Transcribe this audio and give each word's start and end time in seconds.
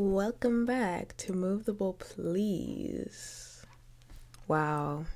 Welcome 0.00 0.64
back 0.64 1.16
to 1.16 1.32
Move 1.32 1.64
the 1.64 1.72
Bowl, 1.72 1.94
please. 1.94 3.66
Wow. 4.46 5.06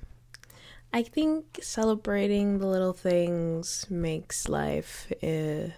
I 0.92 1.04
think 1.04 1.60
celebrating 1.62 2.58
the 2.58 2.66
little 2.66 2.92
things 2.92 3.86
makes 3.88 4.48
life 4.48 5.12
uh, 5.22 5.70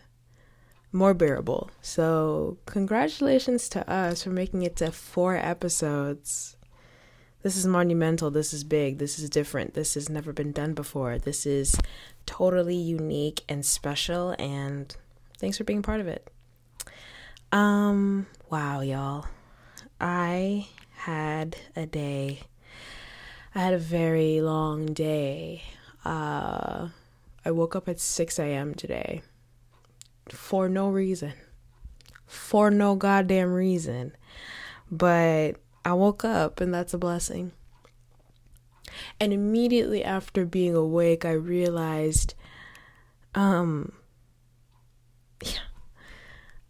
more 0.90 1.13
bearable. 1.13 1.71
So, 1.82 2.56
congratulations 2.64 3.69
to 3.69 3.87
us 3.92 4.22
for 4.22 4.31
making 4.31 4.63
it 4.63 4.77
to 4.77 4.90
four 4.90 5.36
episodes. 5.36 6.56
This 7.42 7.59
is 7.59 7.67
monumental. 7.67 8.31
This 8.31 8.55
is 8.55 8.64
big. 8.64 8.96
This 8.96 9.18
is 9.18 9.28
different. 9.28 9.74
This 9.74 9.92
has 9.92 10.09
never 10.09 10.32
been 10.32 10.53
done 10.53 10.73
before. 10.73 11.18
This 11.18 11.45
is 11.45 11.78
totally 12.24 12.74
unique 12.74 13.42
and 13.50 13.67
special. 13.67 14.35
And 14.38 14.96
thanks 15.36 15.59
for 15.59 15.64
being 15.64 15.82
part 15.82 16.00
of 16.00 16.09
it. 16.09 16.30
Um, 17.54 18.26
wow, 18.50 18.80
y'all. 18.80 19.26
I 20.00 20.66
had 20.96 21.56
a 21.76 21.86
day. 21.86 22.40
I 23.54 23.60
had 23.60 23.74
a 23.74 23.78
very 23.78 24.40
long 24.40 24.86
day. 24.86 25.62
Uh, 26.04 26.88
I 27.45 27.50
woke 27.52 27.76
up 27.76 27.88
at 27.88 28.00
6 28.00 28.40
a.m. 28.40 28.74
today 28.74 29.22
for 30.28 30.68
no 30.68 30.88
reason. 30.88 31.32
For 32.26 32.72
no 32.72 32.96
goddamn 32.96 33.52
reason. 33.52 34.16
But 34.90 35.52
I 35.84 35.92
woke 35.92 36.24
up 36.24 36.60
and 36.60 36.74
that's 36.74 36.92
a 36.92 36.98
blessing. 36.98 37.52
And 39.20 39.32
immediately 39.32 40.02
after 40.02 40.45
being 40.45 40.74
awake, 40.74 41.24
I 41.24 41.32
realized 41.32 42.34
um 43.32 43.92
yeah, 45.40 45.59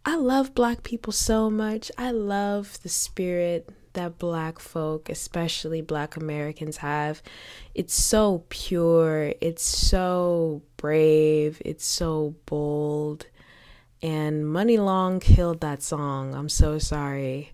I 0.07 0.17
love 0.17 0.53
black 0.53 0.83
people 0.83 1.11
so 1.11 1.49
much. 1.49 1.91
I 1.97 2.11
love 2.11 2.79
the 2.83 2.89
spirit 2.89 3.67
that 3.93 4.19
black 4.19 4.59
folk, 4.59 5.09
especially 5.09 5.81
black 5.81 6.15
Americans, 6.15 6.77
have. 6.77 7.23
It's 7.73 7.95
so 7.95 8.43
pure, 8.49 9.33
it's 9.41 9.63
so 9.63 10.61
brave, 10.77 11.59
it's 11.65 11.85
so 11.85 12.35
bold. 12.45 13.25
And 14.03 14.47
Money 14.47 14.77
Long 14.77 15.19
killed 15.19 15.61
that 15.61 15.81
song. 15.81 16.35
I'm 16.35 16.49
so 16.49 16.77
sorry. 16.77 17.53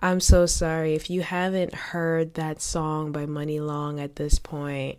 I'm 0.00 0.20
so 0.20 0.44
sorry. 0.44 0.94
If 0.94 1.08
you 1.08 1.22
haven't 1.22 1.74
heard 1.74 2.34
that 2.34 2.60
song 2.60 3.12
by 3.12 3.24
Money 3.24 3.60
Long 3.60 3.98
at 3.98 4.16
this 4.16 4.38
point, 4.38 4.98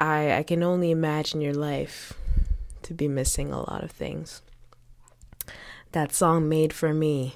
I 0.00 0.38
I 0.38 0.42
can 0.42 0.64
only 0.64 0.90
imagine 0.90 1.40
your 1.40 1.54
life 1.54 2.14
to 2.92 2.96
be 2.96 3.08
missing 3.08 3.52
a 3.52 3.60
lot 3.60 3.82
of 3.82 3.90
things. 3.90 4.42
That 5.92 6.12
song 6.14 6.48
made 6.48 6.72
for 6.72 6.94
me 6.94 7.34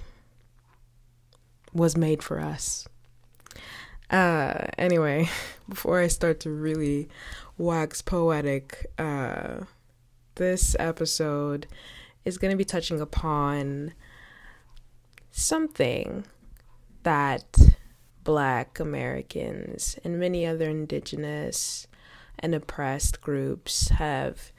was 1.72 1.96
made 1.96 2.22
for 2.22 2.40
us. 2.40 2.86
Uh 4.10 4.66
anyway, 4.78 5.28
before 5.68 6.00
I 6.00 6.06
start 6.06 6.40
to 6.40 6.50
really 6.50 7.08
wax 7.58 8.02
poetic, 8.02 8.86
uh 8.98 9.64
this 10.36 10.76
episode 10.78 11.66
is 12.24 12.38
going 12.38 12.50
to 12.50 12.56
be 12.56 12.64
touching 12.64 13.00
upon 13.00 13.94
something 15.30 16.26
that 17.04 17.56
black 18.24 18.80
Americans 18.80 19.98
and 20.04 20.18
many 20.18 20.44
other 20.44 20.68
indigenous 20.68 21.86
and 22.38 22.54
oppressed 22.54 23.20
groups 23.20 23.88
have 23.90 24.52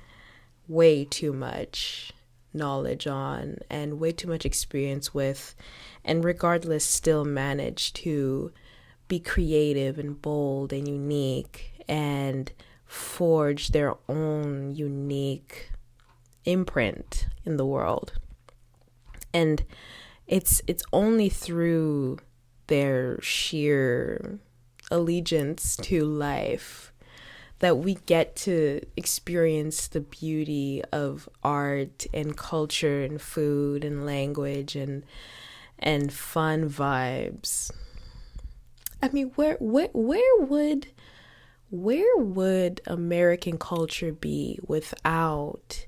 way 0.68 1.06
too 1.06 1.34
much 1.34 2.12
knowledge 2.54 3.08
on 3.08 3.58
and 3.70 4.00
way 4.00 4.12
too 4.12 4.28
much 4.28 4.46
experience 4.46 5.14
with, 5.14 5.56
and 6.04 6.24
regardless, 6.24 6.84
still 6.86 7.24
manage 7.26 7.94
to 7.94 8.52
be 9.08 9.20
creative 9.20 9.98
and 9.98 10.22
bold 10.22 10.74
and 10.74 10.88
unique 10.88 11.72
and 11.88 12.52
forge 12.86 13.70
their 13.70 13.96
own 14.10 14.76
unique 14.76 15.72
imprint 16.46 17.28
in 17.46 17.58
the 17.58 17.66
world. 17.66 18.14
And 19.34 19.64
it's 20.26 20.62
it's 20.68 20.84
only 20.92 21.30
through 21.30 22.20
their 22.68 23.20
sheer 23.22 24.40
allegiance 24.92 25.78
to 25.78 26.06
life 26.06 26.92
that 27.60 27.78
we 27.78 27.96
get 28.06 28.36
to 28.36 28.82
experience 28.96 29.88
the 29.88 30.02
beauty 30.02 30.84
of 30.92 31.28
art 31.44 32.06
and 32.14 32.38
culture 32.38 33.02
and 33.04 33.22
food 33.22 33.84
and 33.84 34.06
language 34.06 34.76
and 34.76 35.04
and 35.80 36.12
fun 36.12 36.70
vibes. 36.70 37.72
I 39.02 39.10
mean, 39.10 39.32
where 39.36 39.58
where 39.60 39.90
where 39.94 40.46
would 40.46 40.88
where 41.70 42.18
would 42.18 42.82
American 42.88 43.58
culture 43.58 44.14
be 44.14 44.60
without 44.66 45.86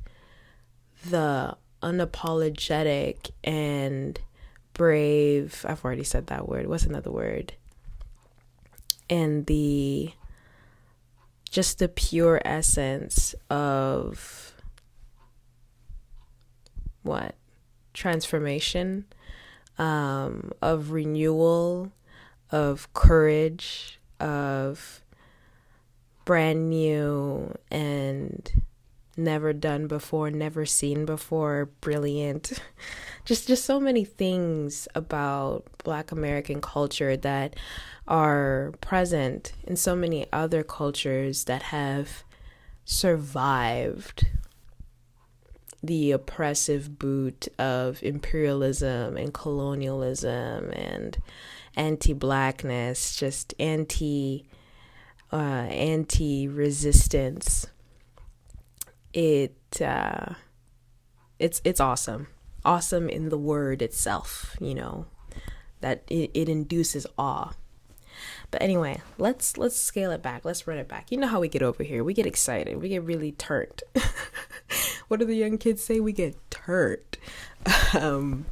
the 1.06 1.56
unapologetic 1.82 3.32
and 3.44 4.20
brave 4.74 5.66
I've 5.68 5.84
already 5.84 6.04
said 6.04 6.28
that 6.28 6.48
word. 6.48 6.68
What's 6.68 6.86
another 6.86 7.12
word? 7.12 7.54
And 9.10 9.46
the 9.46 10.14
just 11.50 11.80
the 11.80 11.90
pure 11.90 12.42
essence 12.46 13.36
of 13.50 14.54
what? 17.04 17.36
Transformation 17.94 19.06
um, 19.78 20.52
of 20.62 20.92
renewal 20.92 21.92
of 22.52 22.92
courage 22.94 24.00
of 24.20 25.02
brand 26.26 26.70
new 26.70 27.56
and 27.72 28.64
never 29.16 29.54
done 29.54 29.88
before 29.88 30.30
never 30.30 30.66
seen 30.66 31.06
before 31.06 31.70
brilliant 31.82 32.62
just 33.30 33.48
just 33.48 33.64
so 33.64 33.80
many 33.80 34.04
things 34.04 34.88
about 34.96 35.64
black 35.84 36.12
american 36.12 36.60
culture 36.60 37.16
that 37.16 37.56
are 38.08 38.74
present 38.82 39.54
in 39.64 39.76
so 39.76 39.96
many 39.96 40.26
other 40.34 40.64
cultures 40.64 41.46
that 41.46 41.64
have 41.64 42.24
survived 42.86 44.26
the 45.82 46.12
oppressive 46.12 47.00
boot 47.00 47.48
of 47.58 48.04
imperialism 48.04 49.16
and 49.16 49.34
colonialism 49.34 50.72
and 50.72 51.18
anti-blackness, 51.76 53.16
just 53.16 53.54
anti 53.60 54.46
uh, 55.32 55.36
anti-resistance. 55.36 57.68
It 59.14 59.56
uh, 59.82 60.34
it's 61.40 61.62
it's 61.64 61.80
awesome, 61.80 62.28
awesome 62.66 63.10
in 63.10 63.30
the 63.30 63.38
word 63.38 63.82
itself. 63.82 64.56
You 64.60 64.76
know 64.76 65.06
that 65.82 66.04
it, 66.08 66.32
it 66.34 66.50
induces 66.50 67.08
awe. 67.18 67.54
But 68.52 68.62
anyway, 68.62 69.02
let's 69.18 69.58
let's 69.58 69.76
scale 69.76 70.12
it 70.12 70.22
back. 70.22 70.44
Let's 70.44 70.68
run 70.68 70.78
it 70.78 70.88
back. 70.88 71.12
You 71.12 71.18
know 71.18 71.28
how 71.28 71.40
we 71.40 71.48
get 71.48 71.62
over 71.62 71.84
here. 71.84 72.04
We 72.04 72.14
get 72.14 72.26
excited. 72.26 72.82
We 72.82 72.90
get 72.90 73.04
really 73.04 73.32
turned. 73.34 73.84
what 75.08 75.20
do 75.20 75.26
the 75.26 75.36
young 75.36 75.58
kids 75.58 75.84
say? 75.84 76.00
We 76.00 76.14
get 76.14 76.38
turned. 76.50 77.18
Um, 78.00 78.46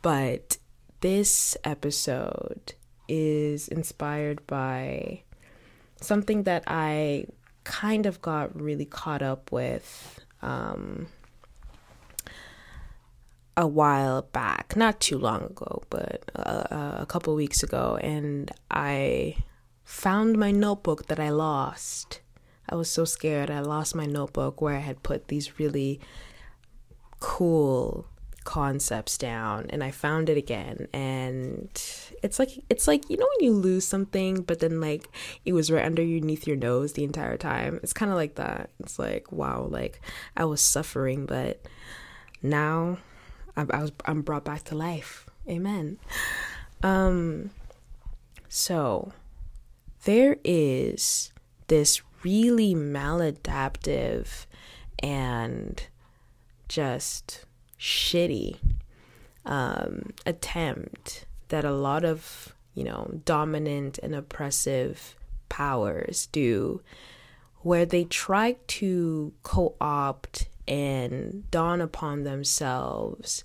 but 0.00 0.56
this 1.00 1.58
episode 1.62 2.72
is 3.06 3.68
inspired 3.68 4.46
by 4.46 5.22
something 6.00 6.44
that 6.44 6.64
I 6.66 7.26
kind 7.64 8.06
of 8.06 8.22
got 8.22 8.58
really 8.58 8.86
caught 8.86 9.20
up 9.20 9.52
with 9.52 10.20
um, 10.40 11.06
a 13.56 13.66
while 13.66 14.22
back, 14.22 14.74
not 14.76 15.00
too 15.00 15.18
long 15.18 15.42
ago, 15.42 15.82
but 15.90 16.24
uh, 16.34 16.96
a 16.98 17.06
couple 17.06 17.34
weeks 17.34 17.62
ago, 17.62 17.98
and 18.00 18.50
I 18.70 19.36
found 19.84 20.38
my 20.38 20.50
notebook 20.50 21.08
that 21.08 21.20
I 21.20 21.30
lost. 21.30 22.20
I 22.68 22.76
was 22.76 22.90
so 22.90 23.04
scared. 23.04 23.50
I 23.50 23.60
lost 23.60 23.94
my 23.94 24.06
notebook 24.06 24.60
where 24.60 24.76
I 24.76 24.80
had 24.80 25.02
put 25.02 25.28
these 25.28 25.58
really 25.58 26.00
cool 27.20 28.06
concepts 28.44 29.16
down 29.16 29.66
and 29.70 29.84
I 29.84 29.92
found 29.92 30.28
it 30.28 30.36
again 30.36 30.88
and 30.92 31.70
it's 32.24 32.40
like 32.40 32.50
it's 32.68 32.88
like 32.88 33.08
you 33.08 33.16
know 33.16 33.28
when 33.36 33.46
you 33.46 33.52
lose 33.52 33.86
something 33.86 34.42
but 34.42 34.58
then 34.58 34.80
like 34.80 35.08
it 35.44 35.52
was 35.52 35.70
right 35.70 35.84
underneath 35.84 36.44
your 36.46 36.56
nose 36.56 36.94
the 36.94 37.04
entire 37.04 37.36
time. 37.36 37.78
It's 37.84 37.92
kind 37.92 38.10
of 38.10 38.16
like 38.16 38.34
that. 38.36 38.70
It's 38.80 38.98
like 38.98 39.30
wow, 39.30 39.68
like 39.70 40.00
I 40.36 40.44
was 40.44 40.60
suffering 40.60 41.26
but 41.26 41.62
now 42.42 42.98
I, 43.56 43.66
I 43.70 43.82
was 43.82 43.92
I'm 44.04 44.22
brought 44.22 44.44
back 44.44 44.64
to 44.64 44.74
life. 44.74 45.26
Amen. 45.48 45.98
Um 46.82 47.50
so 48.48 49.12
there 50.04 50.36
is 50.44 51.32
this 51.68 52.02
really 52.24 52.74
maladaptive 52.74 54.46
and 55.02 55.86
just 56.68 57.44
shitty 57.78 58.58
um, 59.44 60.12
attempt 60.24 61.26
that 61.48 61.64
a 61.64 61.72
lot 61.72 62.04
of 62.04 62.54
you 62.74 62.84
know 62.84 63.20
dominant 63.24 63.98
and 64.02 64.14
oppressive 64.14 65.16
powers 65.48 66.28
do 66.32 66.80
where 67.60 67.84
they 67.84 68.04
try 68.04 68.56
to 68.66 69.32
co-opt 69.42 70.48
and 70.66 71.50
dawn 71.50 71.80
upon 71.80 72.22
themselves 72.22 73.44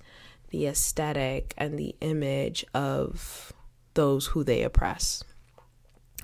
the 0.49 0.65
aesthetic 0.65 1.53
and 1.57 1.77
the 1.77 1.95
image 2.01 2.65
of 2.73 3.51
those 3.95 4.27
who 4.27 4.43
they 4.43 4.63
oppress. 4.63 5.23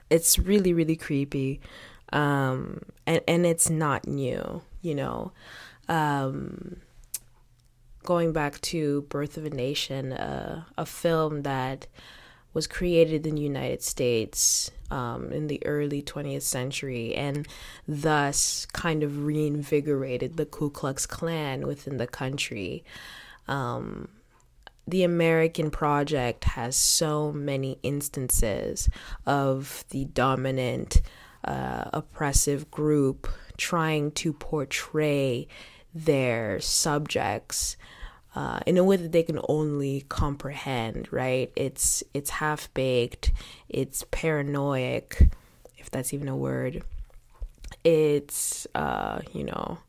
It's 0.10 0.38
really 0.38 0.74
really 0.74 0.96
creepy 0.96 1.60
um, 2.12 2.82
and 3.06 3.22
and 3.28 3.46
it's 3.46 3.70
not 3.70 4.08
new 4.08 4.62
you 4.84 4.94
know. 4.94 5.32
Um, 5.90 6.78
going 8.04 8.34
back 8.34 8.60
to 8.62 9.02
birth 9.04 9.38
of 9.38 9.46
a 9.46 9.50
nation 9.50 10.14
uh, 10.14 10.64
a 10.78 10.86
film 10.86 11.42
that 11.44 11.88
was 12.54 12.68
created 12.68 13.26
in 13.26 13.36
the 13.36 13.42
united 13.42 13.82
states 13.82 14.72
um, 14.94 15.32
in 15.32 15.48
the 15.48 15.66
early 15.66 16.04
20th 16.04 16.44
century 16.44 17.16
and 17.16 17.48
thus 17.88 18.68
kind 18.74 19.02
of 19.02 19.26
reinvigorated 19.26 20.38
the 20.38 20.46
ku 20.46 20.70
klux 20.70 21.06
klan 21.08 21.66
within 21.66 21.98
the 21.98 22.08
country. 22.08 22.84
Um, 23.48 24.10
the 24.88 25.04
American 25.04 25.72
project 25.72 26.44
has 26.44 26.76
so 26.76 27.32
many 27.32 27.80
instances 27.84 28.90
of 29.26 29.84
the 29.90 30.06
dominant, 30.06 31.02
uh, 31.44 31.86
oppressive 31.92 32.70
group 32.70 33.28
trying 33.58 34.12
to 34.12 34.32
portray 34.34 35.48
their 35.96 36.60
subjects 36.60 37.78
uh, 38.36 38.60
in 38.66 38.78
a 38.78 38.84
way 38.84 38.98
that 38.98 39.12
they 39.12 39.24
can 39.24 39.40
only 39.48 40.06
comprehend. 40.10 41.08
Right? 41.12 41.52
It's 41.56 42.04
it's 42.14 42.30
half 42.30 42.74
baked. 42.74 43.32
It's 43.70 44.06
paranoid, 44.12 45.32
if 45.78 45.90
that's 45.92 46.14
even 46.14 46.28
a 46.28 46.38
word. 46.38 46.84
It's 47.84 48.68
uh, 48.76 49.22
you 49.34 49.44
know, 49.44 49.80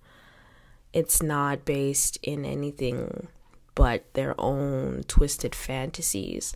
it's 0.93 1.23
not 1.23 1.65
based 1.65 2.19
in 2.23 2.45
anything 2.45 3.29
but 3.75 4.13
their 4.15 4.35
own 4.41 5.03
twisted 5.09 5.55
fantasies. 5.55 6.55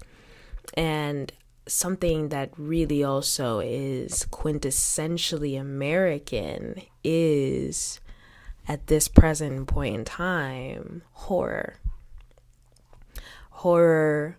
And 0.74 1.32
something 1.66 2.28
that 2.30 2.50
really 2.56 3.04
also 3.04 3.60
is 3.60 4.26
quintessentially 4.30 5.60
American 5.60 6.82
is 7.04 8.00
at 8.68 8.86
this 8.86 9.08
present 9.08 9.66
point 9.66 9.94
in 9.94 10.04
time 10.04 11.02
horror. 11.12 11.76
Horror 13.50 14.38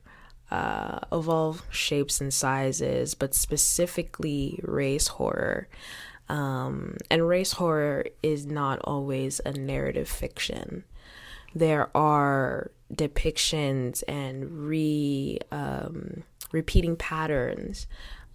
uh, 0.49 0.99
of 1.11 1.27
all 1.27 1.57
shapes 1.69 2.21
and 2.21 2.33
sizes, 2.33 3.15
but 3.15 3.35
specifically 3.35 4.59
race 4.63 5.07
horror. 5.07 5.67
Um, 6.29 6.95
and 7.09 7.27
race 7.27 7.53
horror 7.53 8.05
is 8.23 8.45
not 8.45 8.79
always 8.83 9.41
a 9.45 9.51
narrative 9.51 10.07
fiction 10.07 10.83
there 11.55 11.95
are 11.95 12.71
depictions 12.93 14.03
and 14.07 14.51
re 14.67 15.39
um, 15.51 16.23
repeating 16.51 16.95
patterns 16.95 17.87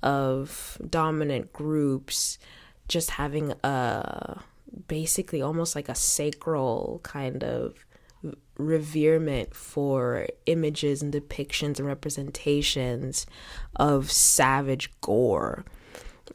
of 0.03 0.79
dominant 0.89 1.53
groups 1.53 2.39
just 2.89 3.11
having 3.11 3.53
a 3.63 4.43
basically 4.89 5.43
almost 5.43 5.75
like 5.75 5.89
a 5.89 5.95
sacral 5.95 7.01
kind 7.03 7.43
of 7.43 7.85
reverement 8.57 9.55
for 9.55 10.27
images 10.47 11.03
and 11.03 11.13
depictions 11.13 11.79
and 11.79 11.87
representations 11.87 13.27
of 13.77 14.11
savage 14.11 14.91
gore 15.01 15.65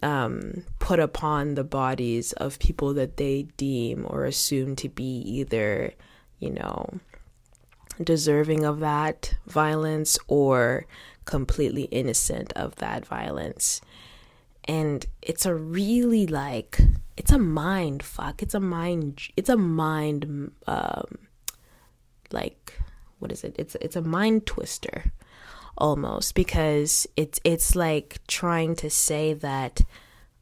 um, 0.03 0.63
put 0.77 0.99
upon 0.99 1.55
the 1.55 1.63
bodies 1.63 2.33
of 2.33 2.59
people 2.59 2.93
that 2.93 3.17
they 3.17 3.43
deem 3.57 4.05
or 4.07 4.25
assume 4.25 4.75
to 4.75 4.89
be 4.89 5.19
either 5.21 5.93
you 6.39 6.51
know, 6.51 6.99
deserving 8.01 8.63
of 8.63 8.79
that 8.79 9.35
violence 9.45 10.17
or 10.27 10.85
completely 11.25 11.83
innocent 11.83 12.51
of 12.53 12.75
that 12.77 13.05
violence. 13.05 13.81
And 14.69 15.03
it's 15.21 15.47
a 15.47 15.55
really 15.55 16.27
like 16.27 16.79
it's 17.17 17.31
a 17.31 17.39
mind 17.39 18.03
fuck. 18.03 18.43
It's 18.43 18.53
a 18.53 18.59
mind 18.59 19.21
it's 19.35 19.49
a 19.49 19.57
mind 19.57 20.51
um 20.67 21.17
like 22.31 22.79
what 23.17 23.31
is 23.31 23.43
it? 23.43 23.55
It's 23.57 23.75
it's 23.81 23.95
a 23.95 24.01
mind 24.01 24.45
twister 24.45 25.11
almost 25.75 26.35
because 26.35 27.07
it's 27.15 27.39
it's 27.43 27.75
like 27.75 28.19
trying 28.27 28.75
to 28.75 28.89
say 28.91 29.33
that 29.33 29.81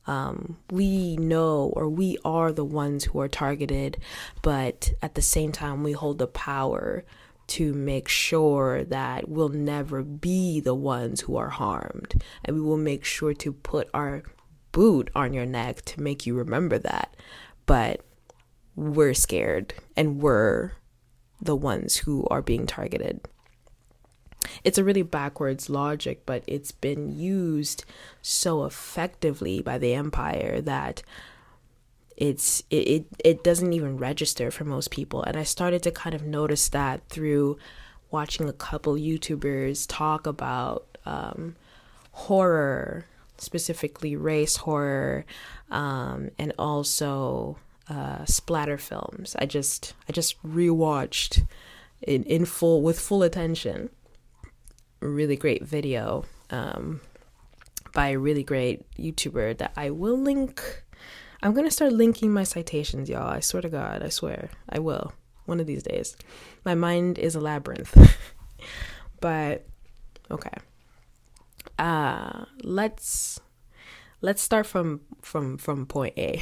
um, 0.08 0.58
we 0.72 1.18
know 1.18 1.72
or 1.76 1.90
we 1.90 2.18
are 2.24 2.52
the 2.52 2.66
ones 2.66 3.06
who 3.06 3.20
are 3.20 3.28
targeted, 3.28 3.98
but 4.42 4.94
at 5.02 5.16
the 5.16 5.22
same 5.22 5.52
time, 5.52 5.84
we 5.84 5.92
hold 5.92 6.18
the 6.18 6.28
power 6.28 7.04
to 7.48 7.74
make 7.74 8.08
sure 8.08 8.84
that 8.84 9.30
we'll 9.30 9.50
never 9.50 10.04
be 10.04 10.60
the 10.60 10.76
ones 10.76 11.22
who 11.22 11.38
are 11.38 11.50
harmed. 11.50 12.22
And 12.44 12.56
we 12.56 12.62
will 12.62 12.78
make 12.78 13.06
sure 13.06 13.34
to 13.34 13.54
put 13.54 13.90
our 13.94 14.24
boot 14.72 15.10
on 15.16 15.34
your 15.34 15.46
neck 15.46 15.84
to 15.86 16.02
make 16.02 16.26
you 16.26 16.36
remember 16.36 16.78
that. 16.80 17.16
But 17.66 18.02
we're 18.76 19.14
scared 19.14 19.74
and 19.96 20.22
we're 20.22 20.74
the 21.42 21.56
ones 21.56 21.98
who 21.98 22.28
are 22.30 22.42
being 22.42 22.68
targeted 22.68 23.22
it's 24.64 24.78
a 24.78 24.84
really 24.84 25.02
backwards 25.02 25.70
logic, 25.70 26.26
but 26.26 26.44
it's 26.48 26.72
been 26.72 27.18
used 27.18 27.86
so 28.22 28.66
effectively 28.66 29.62
by 29.62 29.78
the 29.78 29.94
empire 29.94 30.62
that 30.62 31.04
it's 32.18 32.64
it, 32.70 32.76
it, 32.76 33.06
it 33.24 33.44
doesn't 33.44 33.74
even 33.74 33.98
register 33.98 34.52
for 34.52 34.66
most 34.66 34.92
people. 34.92 35.24
And 35.24 35.38
I 35.38 35.44
started 35.44 35.84
to 35.84 35.92
kind 35.92 36.16
of 36.16 36.24
notice 36.24 36.70
that 36.70 37.08
through 37.10 37.58
watching 38.12 38.50
a 38.50 38.54
couple 38.54 38.96
YouTubers 38.96 39.86
talk 39.88 40.26
about 40.28 40.98
um, 41.06 41.56
horror, 42.12 43.06
specifically 43.38 44.16
race 44.16 44.58
horror, 44.58 45.26
um, 45.70 46.32
and 46.40 46.54
also 46.58 47.58
uh, 47.90 48.26
splatter 48.26 48.78
films. 48.78 49.36
I 49.40 49.46
just 49.46 49.94
I 50.10 50.12
just 50.12 50.42
rewatched 50.44 51.46
in 52.02 52.24
in 52.24 52.46
full 52.46 52.82
with 52.82 53.00
full 53.00 53.24
attention 53.24 53.90
really 55.00 55.36
great 55.36 55.64
video 55.64 56.26
um, 56.50 57.02
by 57.94 58.10
a 58.10 58.20
really 58.20 58.44
great 58.44 58.86
YouTuber 58.98 59.58
that 59.58 59.74
I 59.76 59.90
will 59.90 60.18
link. 60.18 60.84
I'm 61.42 61.54
gonna 61.54 61.72
start 61.72 61.94
linking 61.94 62.34
my 62.34 62.44
citations, 62.44 63.10
y'all. 63.10 63.28
I 63.28 63.40
swear 63.42 63.62
to 63.62 63.70
God, 63.70 64.04
I 64.04 64.10
swear, 64.10 64.50
I 64.70 64.80
will 64.80 65.14
one 65.46 65.60
of 65.60 65.68
these 65.68 65.84
days. 65.84 66.16
My 66.66 66.76
mind 66.76 67.18
is 67.18 67.36
a 67.36 67.40
labyrinth, 67.40 67.96
but 69.22 69.66
okay. 70.32 70.54
Uh, 71.78 72.46
let's 72.64 73.40
let's 74.22 74.42
start 74.42 74.66
from 74.66 75.02
from 75.22 75.58
from 75.58 75.86
point 75.86 76.18
A. 76.18 76.42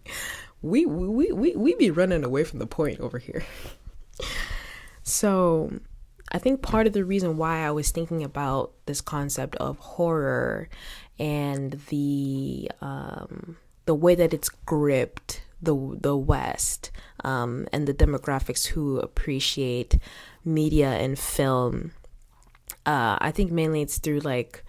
we 0.62 0.84
we 0.84 1.32
we 1.32 1.54
we 1.56 1.74
be 1.76 1.90
running 1.90 2.24
away 2.24 2.44
from 2.44 2.58
the 2.58 2.66
point 2.66 3.00
over 3.00 3.18
here. 3.18 3.44
So 5.06 5.70
I 6.32 6.38
think 6.38 6.62
part 6.62 6.86
of 6.86 6.94
the 6.94 7.04
reason 7.04 7.36
why 7.36 7.58
I 7.58 7.70
was 7.70 7.90
thinking 7.90 8.24
about 8.24 8.72
this 8.86 9.02
concept 9.02 9.54
of 9.56 9.78
horror 9.78 10.70
and 11.18 11.78
the 11.88 12.70
um, 12.80 13.58
the 13.86 13.94
way 13.94 14.14
that 14.14 14.32
it's 14.32 14.48
gripped 14.48 15.42
the 15.60 15.98
the 16.00 16.16
West 16.16 16.90
um, 17.24 17.66
and 17.72 17.86
the 17.86 17.94
demographics 17.94 18.66
who 18.66 18.98
appreciate 18.98 19.98
media 20.44 20.90
and 20.90 21.18
film. 21.18 21.92
Uh, 22.86 23.16
I 23.20 23.30
think 23.30 23.50
mainly 23.50 23.82
it's 23.82 23.98
through 23.98 24.20
like 24.20 24.64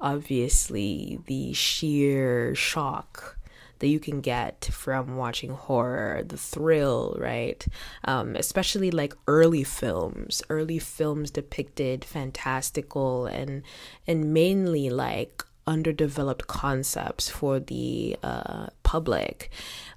obviously 0.00 1.18
the 1.26 1.52
sheer 1.54 2.54
shock 2.54 3.38
that 3.78 3.88
you 3.88 3.98
can 3.98 4.20
get 4.20 4.68
from 4.70 5.16
watching 5.16 5.50
horror, 5.50 6.22
the 6.26 6.36
thrill, 6.36 7.16
right? 7.18 7.66
Um, 8.04 8.36
especially 8.36 8.90
like 8.90 9.14
early 9.26 9.64
films. 9.64 10.42
Early 10.48 10.78
films 10.78 11.30
depicted 11.30 12.04
fantastical 12.04 13.26
and 13.26 13.62
and 14.06 14.32
mainly 14.32 14.90
like 14.90 15.42
underdeveloped 15.66 16.46
concepts 16.46 17.28
for 17.28 17.58
the 17.58 18.16
uh, 18.22 18.66
public. 18.82 19.50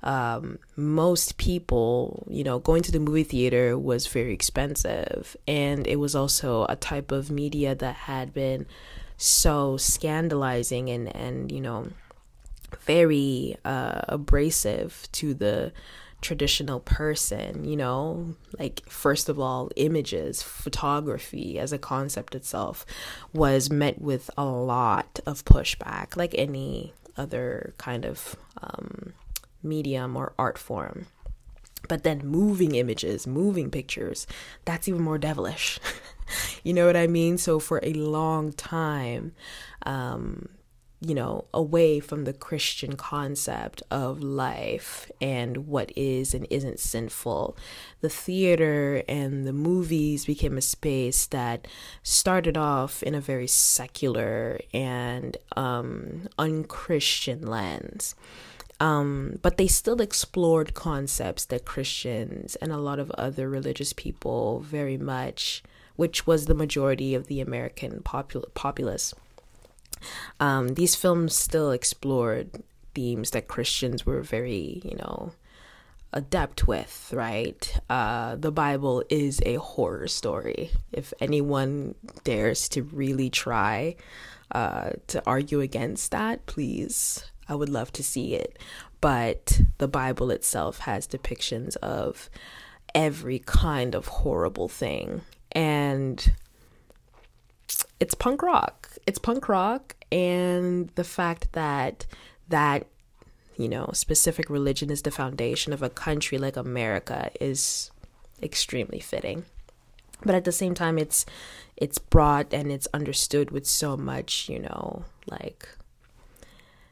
Um, 0.03 0.59
most 0.75 1.37
people, 1.37 2.25
you 2.29 2.43
know, 2.43 2.59
going 2.59 2.83
to 2.83 2.91
the 2.91 2.99
movie 2.99 3.23
theater 3.23 3.77
was 3.77 4.07
very 4.07 4.33
expensive, 4.33 5.35
and 5.47 5.85
it 5.87 5.97
was 5.97 6.15
also 6.15 6.65
a 6.69 6.75
type 6.75 7.11
of 7.11 7.29
media 7.29 7.75
that 7.75 7.95
had 7.95 8.33
been 8.33 8.65
so 9.17 9.77
scandalizing 9.77 10.89
and 10.89 11.13
and 11.15 11.51
you 11.51 11.59
know 11.59 11.87
very 12.81 13.57
uh, 13.65 14.01
abrasive 14.07 15.07
to 15.11 15.33
the 15.33 15.71
traditional 16.21 16.79
person, 16.79 17.63
you 17.63 17.75
know, 17.75 18.35
like 18.57 18.87
first 18.89 19.29
of 19.29 19.39
all, 19.39 19.69
images, 19.75 20.41
photography 20.41 21.59
as 21.59 21.71
a 21.71 21.77
concept 21.77 22.35
itself 22.35 22.85
was 23.33 23.69
met 23.69 24.01
with 24.01 24.29
a 24.37 24.45
lot 24.45 25.19
of 25.25 25.45
pushback, 25.45 26.17
like 26.17 26.33
any 26.35 26.93
other 27.15 27.73
kind 27.77 28.05
of 28.05 28.35
um, 28.61 29.13
medium 29.61 30.15
or 30.15 30.33
art 30.37 30.57
form. 30.57 31.07
But 31.87 32.03
then 32.03 32.25
moving 32.25 32.75
images, 32.75 33.27
moving 33.27 33.69
pictures, 33.69 34.27
that's 34.65 34.87
even 34.87 35.01
more 35.01 35.17
devilish. 35.17 35.79
you 36.63 36.73
know 36.73 36.85
what 36.85 36.97
I 36.97 37.07
mean? 37.07 37.37
So 37.37 37.59
for 37.59 37.79
a 37.83 37.93
long 37.93 38.51
time, 38.53 39.33
um, 39.83 40.49
you 40.99 41.13
know, 41.13 41.45
away 41.53 41.99
from 41.99 42.23
the 42.23 42.33
Christian 42.33 42.95
concept 42.95 43.83
of 43.91 44.23
life 44.23 45.11
and 45.21 45.67
what 45.67 45.91
is 45.95 46.33
and 46.33 46.47
isn't 46.49 46.79
sinful. 46.79 47.55
The 48.01 48.09
theater 48.09 49.03
and 49.07 49.45
the 49.45 49.53
movies 49.53 50.25
became 50.25 50.57
a 50.57 50.61
space 50.61 51.27
that 51.27 51.67
started 52.01 52.57
off 52.57 53.03
in 53.03 53.13
a 53.13 53.21
very 53.21 53.45
secular 53.45 54.59
and 54.73 55.37
um, 55.55 56.29
unchristian 56.39 57.45
lens. 57.45 58.15
Um, 58.79 59.39
but 59.41 59.57
they 59.57 59.67
still 59.67 60.01
explored 60.01 60.73
concepts 60.73 61.45
that 61.45 61.65
Christians 61.65 62.55
and 62.55 62.71
a 62.71 62.77
lot 62.77 62.99
of 62.99 63.11
other 63.11 63.49
religious 63.49 63.93
people 63.93 64.61
very 64.61 64.97
much, 64.97 65.63
which 65.95 66.25
was 66.25 66.45
the 66.45 66.55
majority 66.55 67.13
of 67.13 67.27
the 67.27 67.39
American 67.39 68.01
popul- 68.03 68.53
populace. 68.53 69.13
Um, 70.39 70.69
these 70.69 70.95
films 70.95 71.35
still 71.35 71.71
explored 71.71 72.63
themes 72.93 73.31
that 73.31 73.47
Christians 73.47 74.05
were 74.05 74.21
very, 74.21 74.81
you 74.83 74.95
know, 74.97 75.31
adept 76.13 76.67
with, 76.67 77.11
right? 77.13 77.79
Uh, 77.89 78.35
the 78.35 78.51
Bible 78.51 79.03
is 79.09 79.41
a 79.45 79.55
horror 79.55 80.07
story. 80.07 80.71
If 80.91 81.13
anyone 81.19 81.95
dares 82.23 82.69
to 82.69 82.83
really 82.83 83.29
try 83.29 83.95
uh, 84.51 84.91
to 85.07 85.21
argue 85.25 85.61
against 85.61 86.11
that, 86.11 86.45
please 86.45 87.23
I 87.49 87.55
would 87.55 87.69
love 87.69 87.91
to 87.93 88.03
see 88.03 88.35
it. 88.35 88.57
But 88.99 89.61
the 89.77 89.87
Bible 89.87 90.31
itself 90.31 90.79
has 90.79 91.07
depictions 91.07 91.75
of 91.77 92.29
every 92.95 93.39
kind 93.39 93.93
of 93.95 94.07
horrible 94.07 94.67
thing. 94.67 95.21
And 95.51 96.33
it's 97.99 98.13
punk 98.15 98.41
rock. 98.41 98.89
It's 99.05 99.19
punk 99.19 99.49
rock. 99.49 99.95
And 100.11 100.89
the 100.95 101.03
fact 101.03 101.53
that 101.53 102.05
that, 102.49 102.87
you 103.57 103.67
know, 103.67 103.89
specific 103.93 104.49
religion 104.49 104.89
is 104.89 105.01
the 105.01 105.11
foundation 105.11 105.73
of 105.73 105.83
a 105.83 105.89
country 105.89 106.37
like 106.37 106.55
America 106.55 107.31
is 107.41 107.91
extremely 108.41 108.99
fitting. 108.99 109.45
But 110.23 110.35
at 110.35 110.45
the 110.45 110.51
same 110.51 110.73
time, 110.73 110.97
it's 110.97 111.25
it's 111.75 111.99
brought 111.99 112.53
and 112.53 112.71
it's 112.71 112.87
understood 112.93 113.51
with 113.51 113.67
so 113.67 113.95
much, 113.95 114.49
you 114.49 114.59
know, 114.59 115.05
like 115.27 115.67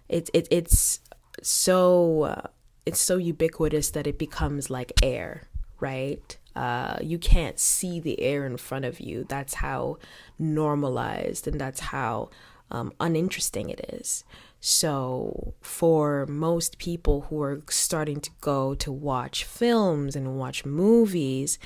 it's 0.08 0.30
it, 0.34 0.48
it's 0.52 1.00
so 1.42 2.24
uh, 2.24 2.48
it's 2.86 3.00
so 3.00 3.18
ubiquitous 3.18 3.90
that 3.92 4.08
it 4.08 4.20
becomes 4.20 4.70
like 4.70 4.92
air 5.02 5.48
right 5.80 6.38
uh, 6.56 6.98
you 7.02 7.18
can't 7.18 7.60
see 7.60 8.00
the 8.00 8.22
air 8.22 8.46
in 8.46 8.58
front 8.58 8.86
of 8.86 9.00
you. 9.00 9.26
That's 9.28 9.56
how 9.56 9.98
normalized 10.40 11.48
and 11.48 11.60
that's 11.60 11.80
how 11.80 12.30
um, 12.72 12.94
uninteresting 13.00 13.70
it 13.70 13.90
is. 13.94 14.24
So 14.60 15.54
for 15.62 16.26
most 16.28 16.80
people 16.80 17.22
who 17.30 17.42
are 17.42 17.62
starting 17.70 18.20
to 18.22 18.32
go 18.42 18.74
to 18.76 18.92
watch 18.92 19.44
films 19.44 20.16
and 20.16 20.38
watch 20.38 20.66
movies 20.66 21.60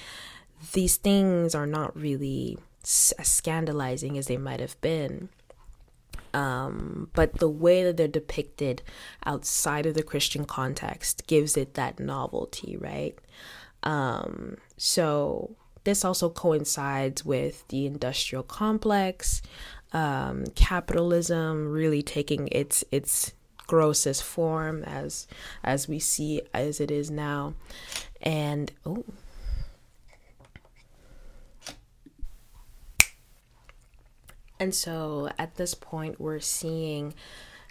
these 0.73 0.97
things 0.97 1.55
are 1.55 1.67
not 1.67 1.95
really 1.95 2.57
as 2.83 3.13
scandalizing 3.27 4.17
as 4.17 4.27
they 4.27 4.37
might 4.37 4.59
have 4.59 4.79
been. 4.81 5.29
Um, 6.33 7.09
but 7.13 7.39
the 7.39 7.49
way 7.49 7.83
that 7.83 7.97
they're 7.97 8.07
depicted 8.07 8.83
outside 9.25 9.85
of 9.85 9.95
the 9.95 10.03
Christian 10.03 10.45
context 10.45 11.25
gives 11.25 11.57
it 11.57 11.73
that 11.73 11.99
novelty, 11.99 12.77
right? 12.77 13.17
Um, 13.81 14.57
so 14.79 15.57
this 15.83 16.05
also 16.05 16.29
coincides 16.29 17.25
with 17.25 17.67
the 17.67 17.85
industrial 17.85 18.43
complex, 18.43 19.41
um, 19.91 20.45
capitalism 20.55 21.67
really 21.67 22.01
taking 22.01 22.47
its 22.47 22.85
its 22.89 23.33
grossest 23.67 24.23
form 24.23 24.83
as 24.85 25.27
as 25.63 25.89
we 25.89 25.99
see 25.99 26.41
as 26.53 26.79
it 26.79 26.89
is 26.89 27.11
now, 27.11 27.55
and 28.21 28.71
oh. 28.85 29.03
And 34.61 34.73
so 34.75 35.29
at 35.37 35.55
this 35.55 35.73
point, 35.73 36.19
we're 36.19 36.39
seeing 36.39 37.13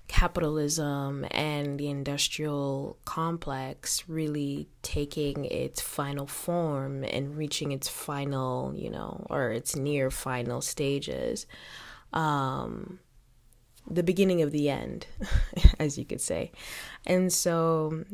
capitalism 0.08 1.26
and 1.30 1.78
the 1.78 1.88
industrial 1.88 2.98
complex 3.04 4.08
really 4.08 4.68
taking 4.82 5.44
its 5.44 5.80
final 5.80 6.26
form 6.26 7.04
and 7.04 7.36
reaching 7.36 7.72
its 7.72 7.88
final, 7.88 8.72
you 8.74 8.90
know, 8.90 9.26
or 9.30 9.50
its 9.50 9.76
near 9.76 10.10
final 10.10 10.60
stages. 10.60 11.46
Um, 12.12 12.98
the 13.88 14.02
beginning 14.02 14.42
of 14.42 14.50
the 14.50 14.68
end, 14.70 15.06
as 15.78 15.98
you 15.98 16.04
could 16.04 16.20
say. 16.20 16.52
And 17.06 17.32
so 17.32 18.04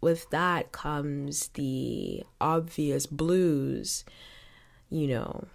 with 0.00 0.28
that 0.30 0.72
comes 0.72 1.48
the 1.48 2.24
obvious 2.40 3.06
blues, 3.06 4.04
you 4.90 5.06
know, 5.06 5.46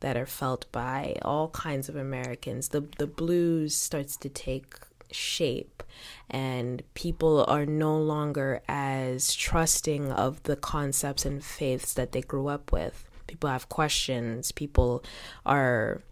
that 0.00 0.16
are 0.16 0.26
felt 0.26 0.70
by 0.72 1.16
all 1.22 1.48
kinds 1.50 1.88
of 1.88 1.96
Americans. 1.96 2.68
The 2.68 2.86
the 2.98 3.06
blues 3.06 3.74
starts 3.74 4.16
to 4.18 4.28
take 4.28 4.74
shape 5.10 5.82
and 6.28 6.82
people 6.94 7.44
are 7.46 7.66
no 7.66 7.96
longer 7.96 8.62
as 8.68 9.34
trusting 9.34 10.10
of 10.10 10.42
the 10.44 10.56
concepts 10.56 11.24
and 11.24 11.44
faiths 11.44 11.94
that 11.94 12.12
they 12.12 12.20
grew 12.20 12.48
up 12.48 12.72
with. 12.72 13.04
People 13.26 13.50
have 13.50 13.68
questions. 13.68 14.52
People 14.52 15.04
are 15.44 16.02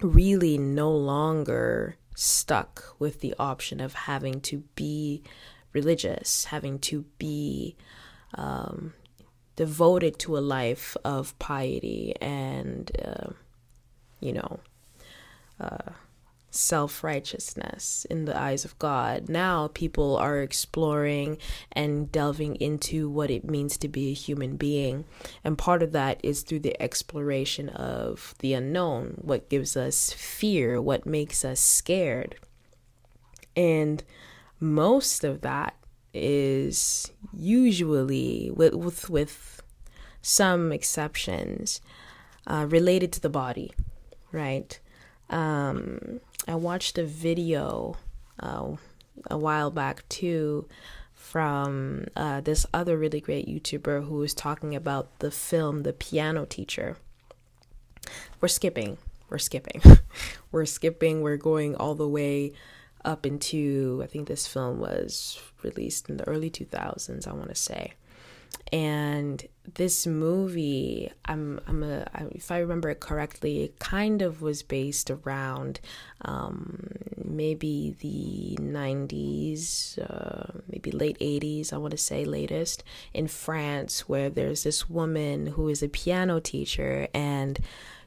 really 0.00 0.58
no 0.58 0.90
longer 0.90 1.96
stuck 2.14 2.96
with 2.98 3.20
the 3.20 3.34
option 3.38 3.80
of 3.80 3.94
having 3.94 4.40
to 4.40 4.64
be 4.74 5.22
religious, 5.72 6.46
having 6.46 6.78
to 6.78 7.04
be 7.18 7.76
um, 8.34 8.92
devoted 9.56 10.18
to 10.18 10.36
a 10.36 10.40
life 10.40 10.96
of 11.04 11.38
piety 11.38 12.14
and, 12.20 12.90
uh, 13.04 13.30
you 14.20 14.32
know, 14.32 14.60
uh, 15.60 15.92
self 16.50 17.04
righteousness 17.04 18.06
in 18.08 18.24
the 18.24 18.38
eyes 18.38 18.64
of 18.64 18.78
God. 18.78 19.28
Now 19.28 19.68
people 19.68 20.16
are 20.16 20.40
exploring 20.40 21.38
and 21.72 22.10
delving 22.10 22.56
into 22.56 23.08
what 23.08 23.30
it 23.30 23.44
means 23.44 23.76
to 23.78 23.88
be 23.88 24.10
a 24.10 24.14
human 24.14 24.56
being. 24.56 25.04
And 25.44 25.58
part 25.58 25.82
of 25.82 25.92
that 25.92 26.20
is 26.22 26.42
through 26.42 26.60
the 26.60 26.80
exploration 26.82 27.68
of 27.68 28.34
the 28.38 28.54
unknown, 28.54 29.18
what 29.22 29.48
gives 29.48 29.76
us 29.76 30.12
fear, 30.12 30.80
what 30.80 31.06
makes 31.06 31.44
us 31.44 31.60
scared. 31.60 32.36
And 33.56 34.02
most 34.60 35.24
of 35.24 35.42
that 35.42 35.74
is 36.14 37.12
usually 37.32 38.50
with 38.50 38.74
with, 38.74 39.10
with 39.10 39.62
some 40.22 40.72
exceptions 40.72 41.80
uh, 42.46 42.66
related 42.68 43.12
to 43.12 43.20
the 43.20 43.28
body, 43.28 43.72
right? 44.32 44.78
Um, 45.30 46.20
I 46.46 46.54
watched 46.54 46.98
a 46.98 47.04
video 47.04 47.96
uh, 48.40 48.76
a 49.30 49.38
while 49.38 49.70
back 49.70 50.08
too 50.08 50.68
from 51.14 52.06
uh, 52.16 52.40
this 52.40 52.64
other 52.72 52.96
really 52.96 53.20
great 53.20 53.46
YouTuber 53.46 54.06
who 54.06 54.14
was 54.14 54.34
talking 54.34 54.74
about 54.74 55.18
the 55.18 55.30
film 55.30 55.82
The 55.82 55.92
Piano 55.92 56.46
Teacher. 56.46 56.96
We're 58.40 58.48
skipping. 58.48 58.96
We're 59.28 59.38
skipping. 59.38 59.82
we're 60.52 60.64
skipping. 60.64 61.20
We're 61.20 61.36
going 61.36 61.74
all 61.74 61.94
the 61.94 62.08
way 62.08 62.52
up 63.04 63.26
into 63.26 64.00
I 64.02 64.06
think 64.06 64.28
this 64.28 64.46
film 64.46 64.78
was 64.78 65.40
released 65.62 66.08
in 66.08 66.16
the 66.16 66.26
early 66.28 66.50
2000s, 66.50 67.26
I 67.26 67.32
want 67.32 67.48
to 67.48 67.54
say. 67.54 67.92
And 68.72 69.44
this 69.74 70.06
movie, 70.06 71.10
I'm, 71.24 71.60
I'm 71.66 71.82
a, 71.82 72.06
if 72.32 72.50
I 72.50 72.58
remember 72.58 72.90
it 72.90 73.00
correctly, 73.00 73.62
it 73.64 73.78
kind 73.78 74.22
of 74.22 74.42
was 74.42 74.62
based 74.62 75.10
around 75.10 75.80
um, 76.22 76.88
maybe 77.16 77.94
the 78.00 78.56
90s, 78.60 79.98
uh, 79.98 80.58
maybe 80.70 80.90
late 80.90 81.18
80s, 81.18 81.72
I 81.72 81.78
want 81.78 81.92
to 81.92 81.98
say 81.98 82.24
latest, 82.24 82.84
in 83.12 83.28
France, 83.28 84.08
where 84.08 84.30
there's 84.30 84.64
this 84.64 84.88
woman 84.88 85.48
who 85.48 85.68
is 85.68 85.82
a 85.82 85.88
piano 85.88 86.40
teacher 86.40 87.08
and 87.14 87.58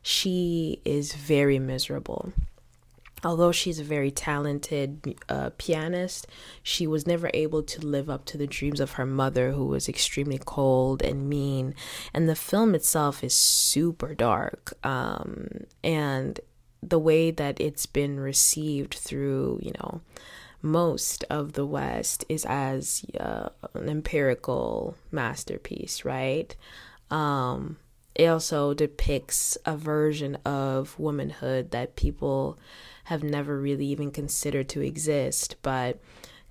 she 0.02 0.82
is 0.84 1.14
very 1.14 1.60
miserable 1.60 2.34
although 3.24 3.52
she's 3.52 3.80
a 3.80 3.84
very 3.84 4.12
talented 4.12 5.16
uh, 5.30 5.52
pianist, 5.58 6.28
she 6.64 6.88
was 6.88 7.08
never 7.08 7.30
able 7.34 7.64
to 7.64 7.86
live 7.86 8.10
up 8.10 8.26
to 8.26 8.38
the 8.38 8.48
dreams 8.48 8.80
of 8.80 8.94
her 8.94 9.06
mother, 9.06 9.52
who 9.52 9.66
was 9.66 9.88
extremely 9.88 10.40
cold 10.44 11.02
and 11.02 11.30
mean. 11.30 11.76
And 12.14 12.28
the 12.28 12.36
film 12.36 12.76
itself 12.76 13.24
is 13.24 13.34
super 13.34 14.14
dark. 14.14 14.74
Um, 14.84 15.66
and 15.84 16.40
the 16.82 17.00
way 17.00 17.32
that 17.32 17.60
it's 17.62 17.86
been 17.86 18.20
received 18.20 18.94
through, 18.94 19.60
you 19.62 19.72
know, 19.80 20.02
most 20.62 21.24
of 21.30 21.54
the 21.54 21.66
West 21.66 22.26
is 22.30 22.46
as 22.46 23.04
uh, 23.20 23.50
an 23.74 23.90
empirical 23.90 24.96
masterpiece, 25.12 26.06
right? 26.06 26.56
Um, 27.10 27.78
it 28.16 28.26
also 28.26 28.74
depicts 28.74 29.58
a 29.66 29.78
version 29.78 30.36
of 30.46 31.00
womanhood 31.00 31.72
that 31.72 31.96
people 31.96 32.58
have 33.06 33.24
never 33.24 33.60
really 33.60 33.86
even 33.88 34.12
considered 34.12 34.70
to 34.70 34.82
exist. 34.82 35.56
But 35.62 36.00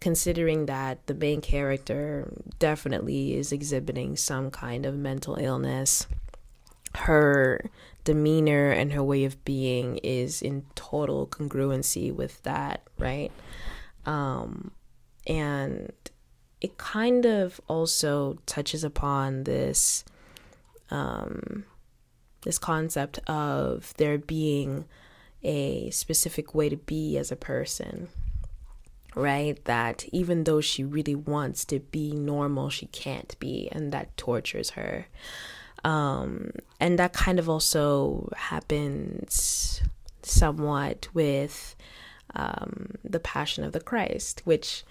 considering 0.00 0.66
that 0.66 1.06
the 1.06 1.14
main 1.14 1.40
character 1.40 2.32
definitely 2.58 3.34
is 3.34 3.52
exhibiting 3.52 4.16
some 4.16 4.50
kind 4.50 4.86
of 4.86 4.96
mental 4.96 5.36
illness, 5.36 6.06
her 6.94 7.70
demeanor 8.04 8.70
and 8.70 8.92
her 8.92 9.02
way 9.02 9.24
of 9.24 9.44
being 9.44 9.98
is 9.98 10.42
in 10.42 10.64
total 10.74 11.26
congruency 11.26 12.12
with 12.12 12.42
that, 12.42 12.82
right? 12.98 13.30
Um, 14.06 14.72
and 15.26 15.92
it 16.60 16.78
kind 16.78 17.26
of 17.26 17.60
also 17.68 18.38
touches 18.46 18.82
upon 18.82 19.44
this 19.44 20.04
um, 20.90 21.64
this 22.42 22.58
concept 22.58 23.18
of 23.26 23.94
there 23.96 24.18
being 24.18 24.86
a 25.42 25.90
specific 25.90 26.54
way 26.54 26.68
to 26.68 26.76
be 26.76 27.16
as 27.16 27.30
a 27.30 27.36
person 27.36 28.08
right? 29.16 29.64
That 29.64 30.04
even 30.12 30.44
though 30.44 30.60
she 30.60 30.84
really 30.84 31.16
wants 31.16 31.64
to 31.66 31.80
be 31.80 32.12
normal 32.12 32.70
she 32.70 32.86
can't 32.86 33.38
be 33.40 33.68
and 33.72 33.92
that 33.92 34.16
tortures 34.16 34.70
her. 34.70 35.06
Um, 35.82 36.52
and 36.78 36.98
that 36.98 37.12
kind 37.12 37.38
of 37.38 37.48
also 37.48 38.30
happens 38.36 39.82
somewhat 40.22 41.08
with 41.14 41.74
um, 42.34 42.94
the 43.02 43.18
passion 43.18 43.64
of 43.64 43.72
the 43.72 43.80
christ 43.80 44.42
which 44.44 44.84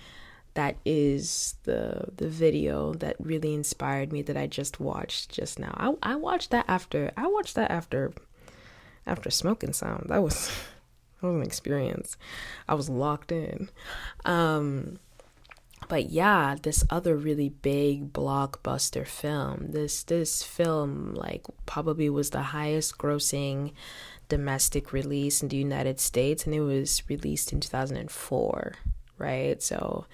that 0.59 0.75
is 0.83 1.55
the 1.63 2.03
the 2.17 2.27
video 2.27 2.93
that 2.95 3.15
really 3.17 3.53
inspired 3.53 4.11
me 4.11 4.21
that 4.23 4.35
I 4.35 4.45
just 4.45 4.77
watched 4.77 5.31
just 5.31 5.57
now. 5.57 5.73
I 5.77 6.11
I 6.11 6.15
watched 6.15 6.51
that 6.51 6.65
after 6.67 7.13
I 7.15 7.27
watched 7.27 7.55
that 7.55 7.71
after 7.71 8.11
after 9.07 9.29
smoking 9.29 9.71
some. 9.71 10.05
That 10.09 10.21
was 10.21 10.51
that 11.21 11.27
was 11.27 11.37
an 11.37 11.43
experience. 11.43 12.17
I 12.67 12.73
was 12.73 12.89
locked 12.89 13.31
in. 13.31 13.69
Um 14.25 14.99
but 15.87 16.09
yeah, 16.09 16.57
this 16.61 16.83
other 16.89 17.15
really 17.15 17.47
big 17.47 18.11
blockbuster 18.11 19.07
film. 19.07 19.71
This 19.71 20.03
this 20.03 20.43
film 20.43 21.13
like 21.15 21.45
probably 21.67 22.09
was 22.09 22.31
the 22.31 22.51
highest 22.51 22.97
grossing 22.97 23.71
domestic 24.27 24.91
release 24.91 25.41
in 25.41 25.47
the 25.47 25.55
United 25.55 26.01
States 26.01 26.45
and 26.45 26.53
it 26.53 26.59
was 26.59 27.01
released 27.07 27.53
in 27.53 27.61
2004 27.61 28.73
right? 29.19 29.61
So 29.61 30.05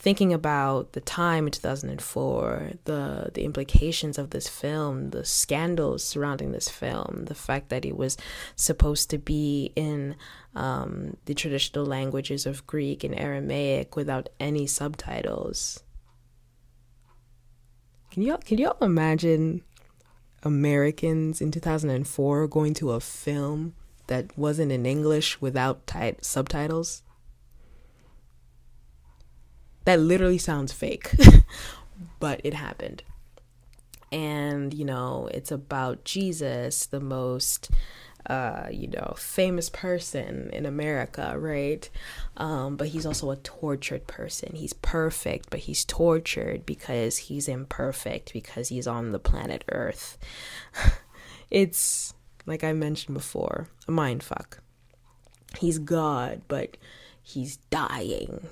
thinking 0.00 0.32
about 0.32 0.94
the 0.94 1.00
time 1.00 1.46
in 1.46 1.52
2004, 1.52 2.72
the 2.84 3.30
the 3.34 3.44
implications 3.44 4.16
of 4.18 4.30
this 4.30 4.48
film, 4.48 5.10
the 5.10 5.24
scandals 5.24 6.02
surrounding 6.02 6.52
this 6.52 6.68
film, 6.68 7.26
the 7.26 7.34
fact 7.34 7.68
that 7.68 7.84
it 7.84 7.96
was 7.96 8.16
supposed 8.56 9.10
to 9.10 9.18
be 9.18 9.72
in 9.76 10.16
um, 10.56 11.16
the 11.26 11.34
traditional 11.34 11.84
languages 11.84 12.46
of 12.46 12.66
Greek 12.66 13.04
and 13.04 13.16
Aramaic 13.16 13.94
without 13.94 14.30
any 14.40 14.66
subtitles. 14.66 15.84
Can 18.10 18.22
y'all 18.22 18.38
can 18.38 18.56
y'all 18.56 18.78
imagine 18.80 19.62
Americans 20.42 21.42
in 21.42 21.50
2004 21.50 22.48
going 22.48 22.72
to 22.74 22.92
a 22.92 23.00
film 23.00 23.74
that 24.06 24.36
wasn't 24.36 24.72
in 24.72 24.86
English 24.86 25.42
without 25.42 25.86
t- 25.86 26.14
subtitles? 26.22 27.02
That 29.84 30.00
literally 30.00 30.38
sounds 30.38 30.72
fake, 30.72 31.14
but 32.20 32.40
it 32.44 32.54
happened. 32.54 33.02
And, 34.12 34.74
you 34.74 34.84
know, 34.84 35.28
it's 35.32 35.52
about 35.52 36.04
Jesus, 36.04 36.86
the 36.86 37.00
most, 37.00 37.70
uh, 38.26 38.66
you 38.70 38.88
know, 38.88 39.14
famous 39.16 39.70
person 39.70 40.50
in 40.52 40.66
America, 40.66 41.34
right? 41.38 41.88
Um, 42.36 42.76
but 42.76 42.88
he's 42.88 43.06
also 43.06 43.30
a 43.30 43.36
tortured 43.36 44.06
person. 44.06 44.54
He's 44.54 44.72
perfect, 44.72 45.48
but 45.48 45.60
he's 45.60 45.84
tortured 45.84 46.66
because 46.66 47.16
he's 47.18 47.48
imperfect, 47.48 48.32
because 48.32 48.68
he's 48.68 48.86
on 48.86 49.12
the 49.12 49.20
planet 49.20 49.64
Earth. 49.70 50.18
it's, 51.50 52.12
like 52.46 52.64
I 52.64 52.72
mentioned 52.72 53.14
before, 53.14 53.68
a 53.86 53.92
mind 53.92 54.22
fuck. 54.22 54.60
He's 55.58 55.78
God, 55.78 56.42
but 56.48 56.76
he's 57.22 57.56
dying 57.70 58.46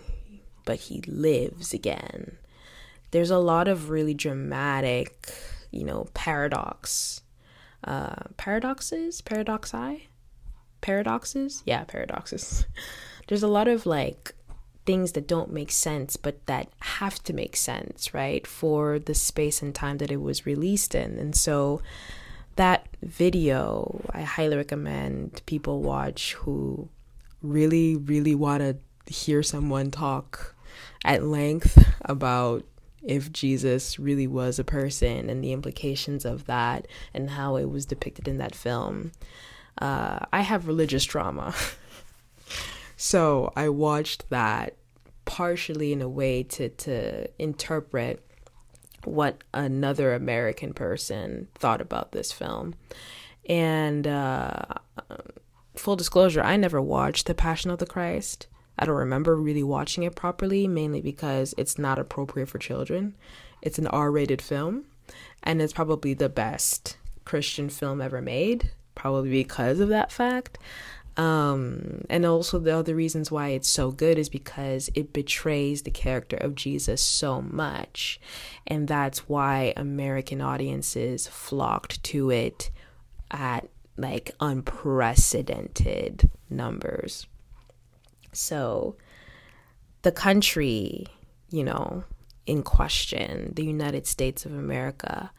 but 0.68 0.80
he 0.80 1.00
lives 1.06 1.72
again. 1.72 2.36
There's 3.10 3.30
a 3.30 3.38
lot 3.38 3.68
of 3.68 3.88
really 3.88 4.12
dramatic, 4.12 5.32
you 5.70 5.82
know, 5.82 6.08
paradox. 6.12 7.22
Uh, 7.82 8.24
paradoxes? 8.36 9.22
Paradoxi? 9.22 10.10
Paradoxes? 10.82 11.62
Yeah, 11.64 11.84
paradoxes. 11.84 12.66
There's 13.28 13.42
a 13.42 13.48
lot 13.48 13.66
of 13.66 13.86
like 13.86 14.34
things 14.84 15.12
that 15.12 15.26
don't 15.26 15.50
make 15.50 15.70
sense, 15.70 16.18
but 16.18 16.44
that 16.44 16.68
have 16.80 17.22
to 17.24 17.32
make 17.32 17.56
sense, 17.56 18.12
right? 18.12 18.46
For 18.46 18.98
the 18.98 19.14
space 19.14 19.62
and 19.62 19.74
time 19.74 19.96
that 19.98 20.10
it 20.10 20.20
was 20.20 20.44
released 20.44 20.94
in. 20.94 21.18
And 21.18 21.34
so 21.34 21.80
that 22.56 22.88
video, 23.02 24.04
I 24.10 24.20
highly 24.20 24.58
recommend 24.58 25.40
people 25.46 25.80
watch 25.80 26.34
who 26.34 26.90
really, 27.40 27.96
really 27.96 28.34
want 28.34 28.60
to 28.60 28.76
hear 29.10 29.42
someone 29.42 29.90
talk 29.90 30.54
at 31.04 31.22
length 31.22 31.86
about 32.02 32.64
if 33.02 33.32
Jesus 33.32 33.98
really 33.98 34.26
was 34.26 34.58
a 34.58 34.64
person 34.64 35.30
and 35.30 35.42
the 35.42 35.52
implications 35.52 36.24
of 36.24 36.46
that 36.46 36.86
and 37.14 37.30
how 37.30 37.56
it 37.56 37.70
was 37.70 37.86
depicted 37.86 38.26
in 38.26 38.38
that 38.38 38.54
film. 38.54 39.12
Uh, 39.78 40.20
I 40.32 40.40
have 40.40 40.66
religious 40.66 41.04
trauma. 41.04 41.54
so 42.96 43.52
I 43.56 43.68
watched 43.68 44.28
that 44.30 44.76
partially 45.24 45.92
in 45.92 46.02
a 46.02 46.08
way 46.08 46.42
to, 46.42 46.68
to 46.70 47.28
interpret 47.38 48.24
what 49.04 49.42
another 49.54 50.14
American 50.14 50.72
person 50.72 51.48
thought 51.54 51.80
about 51.80 52.12
this 52.12 52.32
film. 52.32 52.74
And 53.48 54.06
uh, 54.06 54.64
full 55.76 55.96
disclosure, 55.96 56.42
I 56.42 56.56
never 56.56 56.82
watched 56.82 57.26
The 57.26 57.34
Passion 57.34 57.70
of 57.70 57.78
the 57.78 57.86
Christ. 57.86 58.46
I 58.78 58.86
don't 58.86 58.96
remember 58.96 59.36
really 59.36 59.62
watching 59.62 60.04
it 60.04 60.14
properly, 60.14 60.68
mainly 60.68 61.00
because 61.00 61.54
it's 61.58 61.78
not 61.78 61.98
appropriate 61.98 62.48
for 62.48 62.58
children. 62.58 63.16
It's 63.62 63.78
an 63.78 63.86
R 63.88 64.10
rated 64.10 64.40
film, 64.40 64.84
and 65.42 65.60
it's 65.60 65.72
probably 65.72 66.14
the 66.14 66.28
best 66.28 66.96
Christian 67.24 67.68
film 67.68 68.00
ever 68.00 68.22
made, 68.22 68.70
probably 68.94 69.30
because 69.30 69.80
of 69.80 69.88
that 69.88 70.12
fact. 70.12 70.58
Um, 71.16 72.04
and 72.08 72.24
also, 72.24 72.60
the 72.60 72.76
other 72.76 72.94
reasons 72.94 73.30
why 73.30 73.48
it's 73.48 73.68
so 73.68 73.90
good 73.90 74.18
is 74.18 74.28
because 74.28 74.88
it 74.94 75.12
betrays 75.12 75.82
the 75.82 75.90
character 75.90 76.36
of 76.36 76.54
Jesus 76.54 77.02
so 77.02 77.42
much. 77.42 78.20
And 78.68 78.86
that's 78.86 79.28
why 79.28 79.72
American 79.76 80.40
audiences 80.40 81.26
flocked 81.26 82.04
to 82.04 82.30
it 82.30 82.70
at 83.32 83.68
like 83.96 84.30
unprecedented 84.38 86.30
numbers. 86.48 87.26
So 88.38 88.94
the 90.02 90.12
country, 90.12 91.06
you 91.50 91.64
know, 91.64 92.04
in 92.46 92.62
question, 92.62 93.52
the 93.56 93.64
United 93.64 94.06
States 94.06 94.46
of 94.46 94.52
America, 94.52 95.32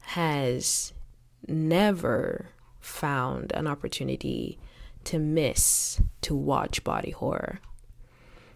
has 0.00 0.92
never 1.48 2.50
found 2.80 3.50
an 3.52 3.66
opportunity 3.66 4.60
to 5.04 5.18
miss 5.18 6.00
to 6.22 6.36
watch 6.36 6.84
body 6.84 7.10
horror. 7.10 7.58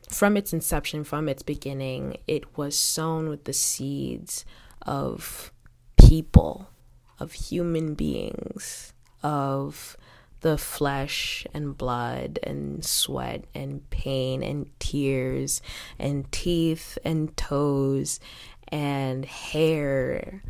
From 0.08 0.36
its 0.36 0.52
inception, 0.52 1.02
from 1.02 1.28
its 1.28 1.42
beginning, 1.42 2.16
it 2.28 2.56
was 2.56 2.78
sown 2.78 3.28
with 3.28 3.42
the 3.42 3.52
seeds 3.52 4.44
of 4.82 5.52
people, 5.96 6.70
of 7.18 7.32
human 7.32 7.94
beings, 7.94 8.92
of 9.22 9.96
the 10.40 10.56
flesh 10.56 11.46
and 11.52 11.76
blood 11.76 12.38
and 12.42 12.84
sweat 12.84 13.44
and 13.54 13.88
pain 13.90 14.42
and 14.42 14.66
tears 14.78 15.60
and 15.98 16.30
teeth 16.32 16.98
and 17.04 17.36
toes 17.36 18.20
and 18.68 19.24
hair 19.24 20.42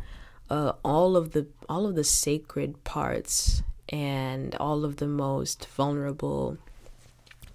uh, 0.49 0.73
all 0.83 1.15
of 1.15 1.31
the 1.31 1.47
all 1.69 1.85
of 1.87 1.95
the 1.95 2.03
sacred 2.03 2.83
parts 2.83 3.63
and 3.89 4.55
all 4.55 4.85
of 4.85 4.97
the 4.97 5.07
most 5.07 5.65
vulnerable 5.67 6.57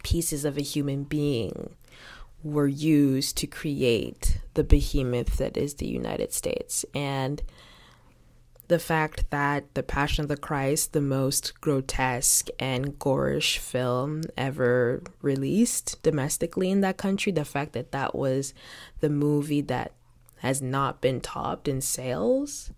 pieces 0.02 0.44
of 0.44 0.56
a 0.56 0.62
human 0.62 1.04
being 1.04 1.74
were 2.42 2.68
used 2.68 3.36
to 3.36 3.46
create 3.46 4.38
the 4.54 4.62
behemoth 4.62 5.36
that 5.38 5.56
is 5.56 5.74
the 5.74 5.88
United 5.88 6.32
States. 6.32 6.84
And 6.94 7.42
the 8.68 8.78
fact 8.78 9.30
that 9.30 9.74
The 9.74 9.82
Passion 9.82 10.22
of 10.22 10.28
the 10.28 10.36
Christ, 10.36 10.92
the 10.92 11.00
most 11.00 11.60
grotesque 11.60 12.48
and 12.58 12.98
gorish 12.98 13.58
film 13.58 14.22
ever 14.36 15.02
released 15.22 16.02
domestically 16.02 16.70
in 16.70 16.80
that 16.80 16.96
country, 16.96 17.30
the 17.30 17.44
fact 17.44 17.72
that 17.74 17.92
that 17.92 18.14
was 18.14 18.54
the 19.00 19.10
movie 19.10 19.60
that 19.62 19.92
has 20.38 20.60
not 20.60 21.00
been 21.00 21.20
topped 21.20 21.68
in 21.68 21.80
sales 21.80 22.70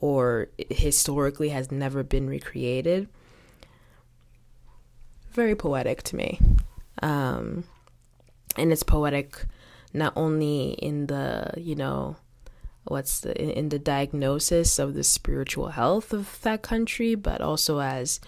or 0.00 0.48
historically 0.70 1.50
has 1.50 1.70
never 1.70 2.02
been 2.02 2.28
recreated, 2.28 3.08
very 5.30 5.54
poetic 5.54 6.02
to 6.02 6.16
me. 6.16 6.40
Um, 7.02 7.64
and 8.56 8.72
it's 8.72 8.82
poetic 8.82 9.46
not 9.94 10.12
only 10.16 10.70
in 10.72 11.06
the, 11.06 11.54
you 11.56 11.74
know, 11.74 12.16
what's 12.84 13.20
the 13.20 13.36
in, 13.40 13.68
the 13.68 13.78
diagnosis 13.78 14.78
of 14.78 14.94
the 14.94 15.04
spiritual 15.04 15.68
health 15.68 16.12
of 16.12 16.40
that 16.42 16.62
country, 16.62 17.14
but 17.14 17.40
also 17.40 17.80
as 17.80 18.20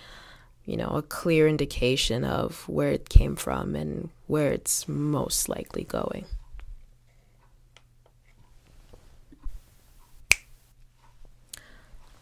you 0.65 0.77
know 0.77 0.89
a 0.89 1.03
clear 1.03 1.49
indication 1.49 2.25
of 2.25 2.69
where 2.69 2.91
it 2.91 3.09
came 3.09 3.37
from 3.37 3.75
and 3.75 4.11
where 4.27 4.53
it's 4.53 4.89
most 4.89 5.49
likely 5.49 5.85
going. 5.85 6.25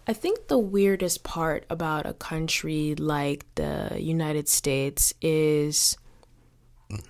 I 0.05 0.13
think 0.13 0.49
the 0.49 0.59
weirdest 0.59 1.23
part 1.23 1.65
about 1.71 2.07
a 2.07 2.13
country 2.13 2.97
like 2.97 3.47
the 3.55 3.97
United 4.01 4.49
States 4.49 5.15
is 5.23 5.97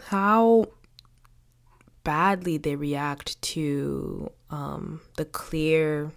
how 0.04 0.66
badly 2.04 2.58
they 2.58 2.76
react 2.76 3.40
to 3.42 4.30
um, 4.52 5.00
the 5.16 5.24
clear, 5.24 6.12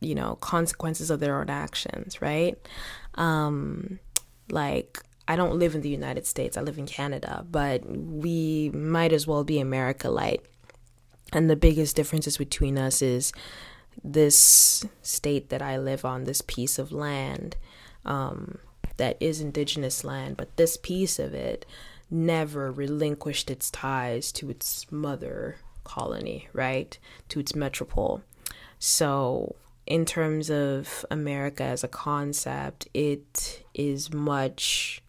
you 0.00 0.14
know, 0.14 0.36
consequences 0.36 1.10
of 1.10 1.18
their 1.18 1.40
own 1.40 1.50
actions, 1.50 2.22
right? 2.22 2.56
Um, 3.14 3.98
like, 4.50 5.02
I 5.26 5.34
don't 5.34 5.58
live 5.58 5.74
in 5.74 5.80
the 5.80 5.88
United 5.88 6.26
States, 6.26 6.56
I 6.56 6.60
live 6.60 6.78
in 6.78 6.86
Canada, 6.86 7.44
but 7.50 7.82
we 7.86 8.70
might 8.72 9.12
as 9.12 9.26
well 9.26 9.44
be 9.44 9.58
America 9.58 10.10
light. 10.10 10.44
And 11.32 11.50
the 11.50 11.56
biggest 11.56 11.96
differences 11.96 12.36
between 12.36 12.78
us 12.78 13.02
is 13.02 13.32
this 14.04 14.86
state 15.02 15.48
that 15.48 15.62
I 15.62 15.78
live 15.78 16.04
on, 16.04 16.24
this 16.24 16.42
piece 16.42 16.78
of 16.78 16.92
land 16.92 17.56
um, 18.04 18.58
that 18.98 19.16
is 19.20 19.40
indigenous 19.40 20.04
land, 20.04 20.36
but 20.36 20.56
this 20.56 20.76
piece 20.76 21.18
of 21.18 21.34
it 21.34 21.66
never 22.10 22.70
relinquished 22.70 23.50
its 23.50 23.70
ties 23.70 24.32
to 24.32 24.48
its 24.48 24.90
mother 24.90 25.56
colony, 25.88 26.48
right? 26.52 26.98
To 27.30 27.40
its 27.40 27.54
metropole. 27.54 28.22
So, 28.78 29.56
in 29.86 30.04
terms 30.04 30.50
of 30.50 31.04
America 31.10 31.64
as 31.64 31.82
a 31.82 31.88
concept, 31.88 32.88
it 32.94 33.64
is 33.74 34.12
much 34.12 35.02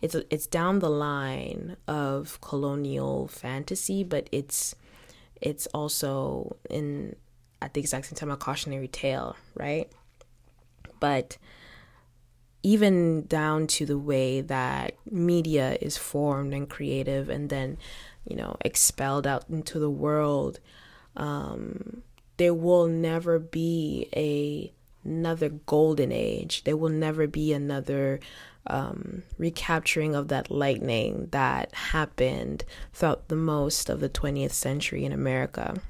it's 0.00 0.14
it's 0.30 0.46
down 0.46 0.78
the 0.78 0.90
line 0.90 1.76
of 1.86 2.40
colonial 2.40 3.28
fantasy, 3.28 4.04
but 4.04 4.28
it's 4.30 4.74
it's 5.40 5.66
also 5.68 6.56
in 6.70 7.16
at 7.60 7.74
the 7.74 7.80
exact 7.80 8.06
same 8.06 8.16
time 8.16 8.30
a 8.30 8.36
cautionary 8.36 8.88
tale, 8.88 9.36
right? 9.54 9.90
But 11.00 11.38
even 12.62 13.26
down 13.26 13.66
to 13.66 13.86
the 13.86 13.98
way 13.98 14.40
that 14.40 14.94
media 15.10 15.78
is 15.80 15.96
formed 15.96 16.52
and 16.52 16.68
creative 16.68 17.28
and 17.28 17.50
then, 17.50 17.78
you 18.28 18.36
know, 18.36 18.56
expelled 18.60 19.26
out 19.26 19.44
into 19.48 19.78
the 19.78 19.90
world, 19.90 20.60
um, 21.16 22.02
there 22.36 22.54
will 22.54 22.86
never 22.86 23.38
be 23.38 24.08
a 24.14 24.72
another 25.04 25.48
golden 25.48 26.12
age. 26.12 26.64
There 26.64 26.76
will 26.76 26.90
never 26.90 27.26
be 27.26 27.52
another 27.52 28.20
um, 28.66 29.22
recapturing 29.38 30.14
of 30.14 30.28
that 30.28 30.50
lightning 30.50 31.28
that 31.30 31.74
happened 31.74 32.64
throughout 32.92 33.28
the 33.28 33.36
most 33.36 33.88
of 33.88 34.00
the 34.00 34.10
20th 34.10 34.52
century 34.52 35.04
in 35.04 35.12
America. 35.12 35.80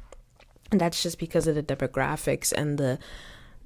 And 0.71 0.81
that's 0.81 1.03
just 1.03 1.19
because 1.19 1.47
of 1.47 1.55
the 1.55 1.63
demographics 1.63 2.53
and 2.53 2.79
the 2.79 2.99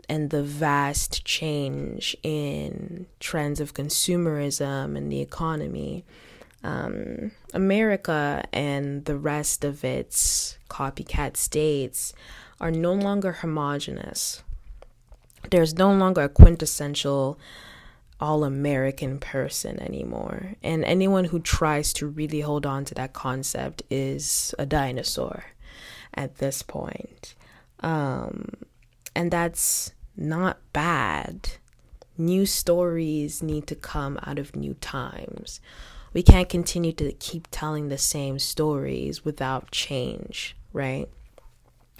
and 0.08 0.30
the 0.30 0.42
vast 0.42 1.24
change 1.24 2.16
in 2.22 3.06
trends 3.20 3.60
of 3.60 3.72
consumerism 3.74 4.96
and 4.96 5.12
the 5.12 5.20
economy. 5.20 6.04
Um, 6.64 7.32
America 7.52 8.44
and 8.52 9.04
the 9.04 9.16
rest 9.16 9.64
of 9.64 9.84
its 9.84 10.58
copycat 10.68 11.36
states 11.36 12.12
are 12.60 12.70
no 12.70 12.92
longer 12.92 13.32
homogenous. 13.32 14.42
There's 15.50 15.74
no 15.74 15.92
longer 15.92 16.22
a 16.22 16.28
quintessential 16.28 17.38
all 18.22 18.44
American 18.44 19.18
person 19.18 19.80
anymore. 19.80 20.52
And 20.62 20.84
anyone 20.84 21.24
who 21.24 21.40
tries 21.40 21.92
to 21.94 22.06
really 22.06 22.40
hold 22.40 22.64
on 22.64 22.84
to 22.84 22.94
that 22.94 23.12
concept 23.12 23.82
is 23.90 24.54
a 24.60 24.64
dinosaur 24.64 25.46
at 26.14 26.36
this 26.38 26.62
point. 26.62 27.34
Um, 27.80 28.48
and 29.16 29.32
that's 29.32 29.92
not 30.16 30.58
bad. 30.72 31.50
New 32.16 32.46
stories 32.46 33.42
need 33.42 33.66
to 33.66 33.74
come 33.74 34.20
out 34.22 34.38
of 34.38 34.54
new 34.54 34.74
times. 34.74 35.60
We 36.12 36.22
can't 36.22 36.48
continue 36.48 36.92
to 36.92 37.12
keep 37.12 37.48
telling 37.50 37.88
the 37.88 37.98
same 37.98 38.38
stories 38.38 39.24
without 39.24 39.70
change, 39.70 40.56
right? 40.72 41.08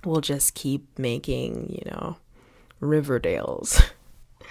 We'll 0.05 0.21
just 0.21 0.55
keep 0.55 0.99
making, 0.99 1.71
you 1.71 1.91
know, 1.91 2.17
Riverdales. 2.81 3.91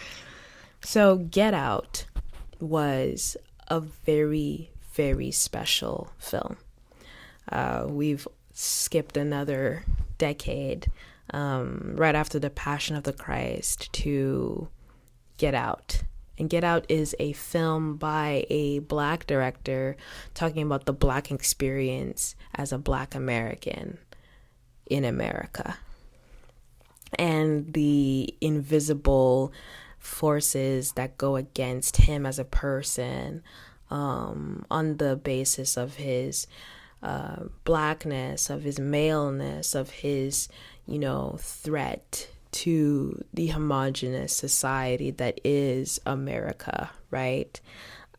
so, 0.84 1.17
Get 1.17 1.54
Out 1.54 2.06
was 2.60 3.38
a 3.67 3.82
very, 3.82 4.71
very 4.93 5.32
special 5.32 6.12
film. 6.17 6.58
Uh, 7.52 7.86
we've 7.88 8.28
skipped 8.54 9.17
another 9.17 9.84
decade 10.17 10.88
um, 11.34 11.93
right 11.95 12.15
after 12.15 12.39
the 12.39 12.50
Passion 12.50 12.95
of 12.95 13.04
the 13.04 13.13
Christ 13.13 13.91
to 13.93 14.69
Get 15.38 15.54
Out. 15.54 16.04
And 16.41 16.49
Get 16.49 16.63
Out 16.63 16.88
is 16.89 17.15
a 17.19 17.34
film 17.34 17.97
by 17.97 18.47
a 18.49 18.80
black 18.80 19.27
director 19.27 19.95
talking 20.34 20.63
about 20.63 20.88
the 20.88 20.91
black 20.91 21.30
experience 21.30 22.36
as 22.56 22.71
a 22.71 22.80
black 22.80 23.13
American 23.13 23.99
in 24.88 25.06
America. 25.06 25.77
And 27.19 27.71
the 27.75 28.34
invisible 28.41 29.54
forces 29.99 30.93
that 30.93 31.19
go 31.19 31.36
against 31.36 31.97
him 31.97 32.25
as 32.25 32.39
a 32.39 32.43
person 32.43 33.43
um, 33.91 34.65
on 34.71 34.97
the 34.97 35.17
basis 35.17 35.77
of 35.77 35.97
his 35.97 36.47
uh, 37.04 37.43
blackness, 37.65 38.49
of 38.49 38.63
his 38.63 38.80
maleness, 38.80 39.75
of 39.75 39.91
his 39.91 40.49
you 40.88 40.97
know, 40.97 41.36
threat 41.39 42.30
to 42.51 43.23
the 43.33 43.47
homogenous 43.47 44.33
society 44.35 45.11
that 45.11 45.39
is 45.43 45.99
America, 46.05 46.91
right? 47.09 47.59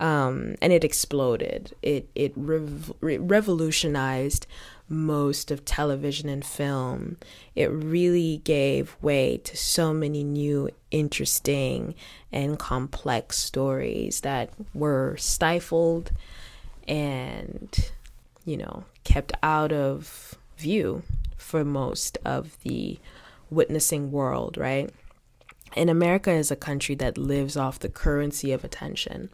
Um, 0.00 0.56
and 0.60 0.72
it 0.72 0.84
exploded. 0.84 1.74
It 1.82 2.08
it 2.14 2.32
rev- 2.34 2.92
revolutionized 3.00 4.46
most 4.88 5.50
of 5.50 5.64
television 5.64 6.28
and 6.28 6.44
film. 6.44 7.16
It 7.54 7.70
really 7.70 8.42
gave 8.44 8.96
way 9.00 9.38
to 9.38 9.56
so 9.56 9.92
many 9.92 10.22
new, 10.22 10.68
interesting, 10.90 11.94
and 12.30 12.58
complex 12.58 13.38
stories 13.38 14.20
that 14.20 14.50
were 14.74 15.16
stifled 15.16 16.10
and, 16.86 17.90
you 18.44 18.56
know, 18.56 18.84
kept 19.04 19.32
out 19.42 19.72
of 19.72 20.36
view 20.58 21.02
for 21.36 21.64
most 21.64 22.18
of 22.24 22.58
the 22.62 22.98
witnessing 23.52 24.10
world, 24.10 24.56
right? 24.56 24.90
And 25.74 25.88
America 25.88 26.30
is 26.30 26.50
a 26.50 26.56
country 26.56 26.94
that 26.96 27.16
lives 27.16 27.56
off 27.56 27.78
the 27.78 27.88
currency 27.88 28.52
of 28.52 28.64
attention. 28.64 29.30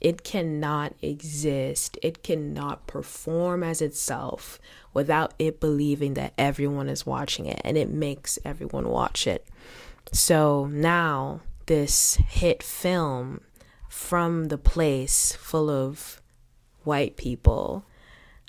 It 0.00 0.24
cannot 0.24 0.94
exist, 1.00 1.98
it 2.02 2.22
cannot 2.22 2.86
perform 2.86 3.62
as 3.62 3.80
itself 3.80 4.58
without 4.92 5.32
it 5.38 5.58
believing 5.58 6.14
that 6.14 6.34
everyone 6.36 6.88
is 6.88 7.06
watching 7.06 7.46
it 7.46 7.60
and 7.64 7.78
it 7.78 7.88
makes 7.88 8.38
everyone 8.44 8.88
watch 8.88 9.26
it. 9.26 9.46
So 10.12 10.66
now, 10.66 11.40
this 11.66 12.16
hit 12.28 12.62
film 12.62 13.40
from 13.88 14.48
the 14.48 14.58
place 14.58 15.32
full 15.32 15.70
of 15.70 16.20
white 16.84 17.16
people 17.16 17.84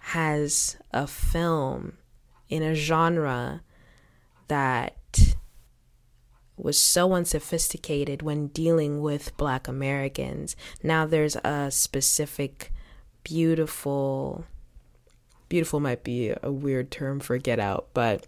has 0.01 0.77
a 0.91 1.07
film 1.07 1.97
in 2.49 2.61
a 2.61 2.75
genre 2.75 3.61
that 4.47 4.96
was 6.57 6.77
so 6.77 7.13
unsophisticated 7.13 8.21
when 8.21 8.47
dealing 8.47 9.01
with 9.01 9.35
black 9.37 9.67
Americans. 9.67 10.55
Now 10.81 11.05
there's 11.05 11.35
a 11.37 11.69
specific 11.71 12.71
beautiful 13.23 14.45
beautiful 15.49 15.79
might 15.79 16.03
be 16.03 16.33
a 16.41 16.51
weird 16.51 16.91
term 16.91 17.19
for 17.19 17.37
get 17.37 17.59
out, 17.59 17.87
but 17.93 18.27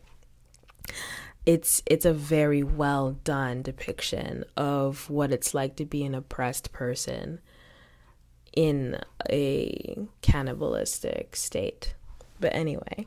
it's 1.45 1.81
it's 1.85 2.05
a 2.05 2.13
very 2.13 2.63
well 2.63 3.13
done 3.23 3.61
depiction 3.61 4.43
of 4.55 5.09
what 5.09 5.31
it's 5.31 5.53
like 5.53 5.75
to 5.77 5.85
be 5.85 6.03
an 6.03 6.15
oppressed 6.15 6.71
person 6.71 7.39
in 8.55 8.99
a 9.29 9.97
cannibalistic 10.21 11.35
state. 11.35 11.95
But 12.39 12.53
anyway, 12.53 13.05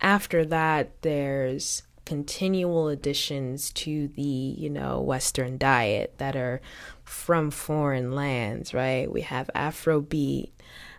after 0.00 0.44
that 0.46 1.02
there's 1.02 1.82
continual 2.08 2.88
additions 2.88 3.70
to 3.70 4.08
the, 4.08 4.22
you 4.22 4.70
know, 4.70 4.98
western 4.98 5.58
diet 5.58 6.14
that 6.16 6.34
are 6.34 6.58
from 7.04 7.50
foreign 7.50 8.12
lands, 8.12 8.72
right? 8.72 9.12
We 9.12 9.20
have 9.20 9.50
Afrobeat, 9.54 10.48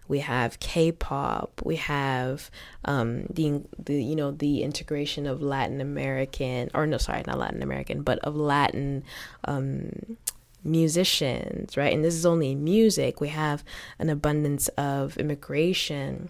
we 0.08 0.20
have 0.20 0.60
K-pop, 0.60 1.64
we 1.66 1.78
have 1.78 2.52
um, 2.86 3.26
the 3.26 3.64
the 3.84 4.04
you 4.04 4.16
know 4.16 4.30
the 4.30 4.62
integration 4.62 5.26
of 5.26 5.42
Latin 5.42 5.82
American 5.82 6.70
or 6.76 6.86
no 6.86 7.00
sorry 7.00 7.24
not 7.26 7.40
Latin 7.40 7.64
American 7.64 8.04
but 8.04 8.20
of 8.20 8.36
Latin 8.36 9.04
um, 9.46 10.16
musicians, 10.64 11.76
right? 11.76 11.92
And 11.92 12.06
this 12.06 12.14
is 12.14 12.26
only 12.28 12.54
music. 12.54 13.20
We 13.20 13.30
have 13.30 13.64
an 13.98 14.12
abundance 14.12 14.68
of 14.78 15.18
immigration 15.18 16.30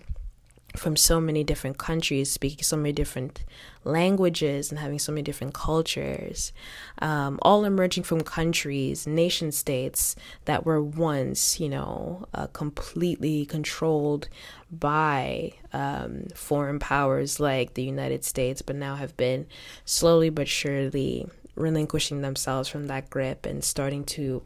from 0.76 0.96
so 0.96 1.20
many 1.20 1.44
different 1.44 1.78
countries, 1.78 2.32
speaking 2.32 2.64
so 2.64 2.78
many 2.78 2.92
different 2.92 3.44
languages 3.84 4.70
and 4.70 4.80
having 4.80 5.00
so 5.00 5.12
many 5.12 5.22
different 5.22 5.54
cultures, 5.54 6.54
um, 7.02 7.40
all 7.42 7.66
emerging 7.66 8.04
from 8.04 8.22
countries, 8.22 9.08
nation 9.08 9.52
states 9.52 10.16
that 10.46 10.66
were 10.66 10.82
once, 10.82 11.60
you 11.60 11.70
know, 11.70 12.26
uh, 12.34 12.48
completely 12.48 13.46
controlled 13.46 14.30
by 14.72 15.52
um, 15.74 16.28
foreign 16.36 16.80
powers 16.80 17.40
like 17.40 17.74
the 17.74 17.84
United 17.84 18.24
States, 18.24 18.62
but 18.62 18.76
now 18.76 18.96
have 18.96 19.16
been 19.18 19.48
slowly 19.86 20.30
but 20.30 20.48
surely 20.48 21.28
relinquishing 21.56 22.22
themselves 22.22 22.70
from 22.70 22.88
that 22.88 23.10
grip 23.10 23.46
and 23.46 23.64
starting 23.64 24.04
to 24.04 24.42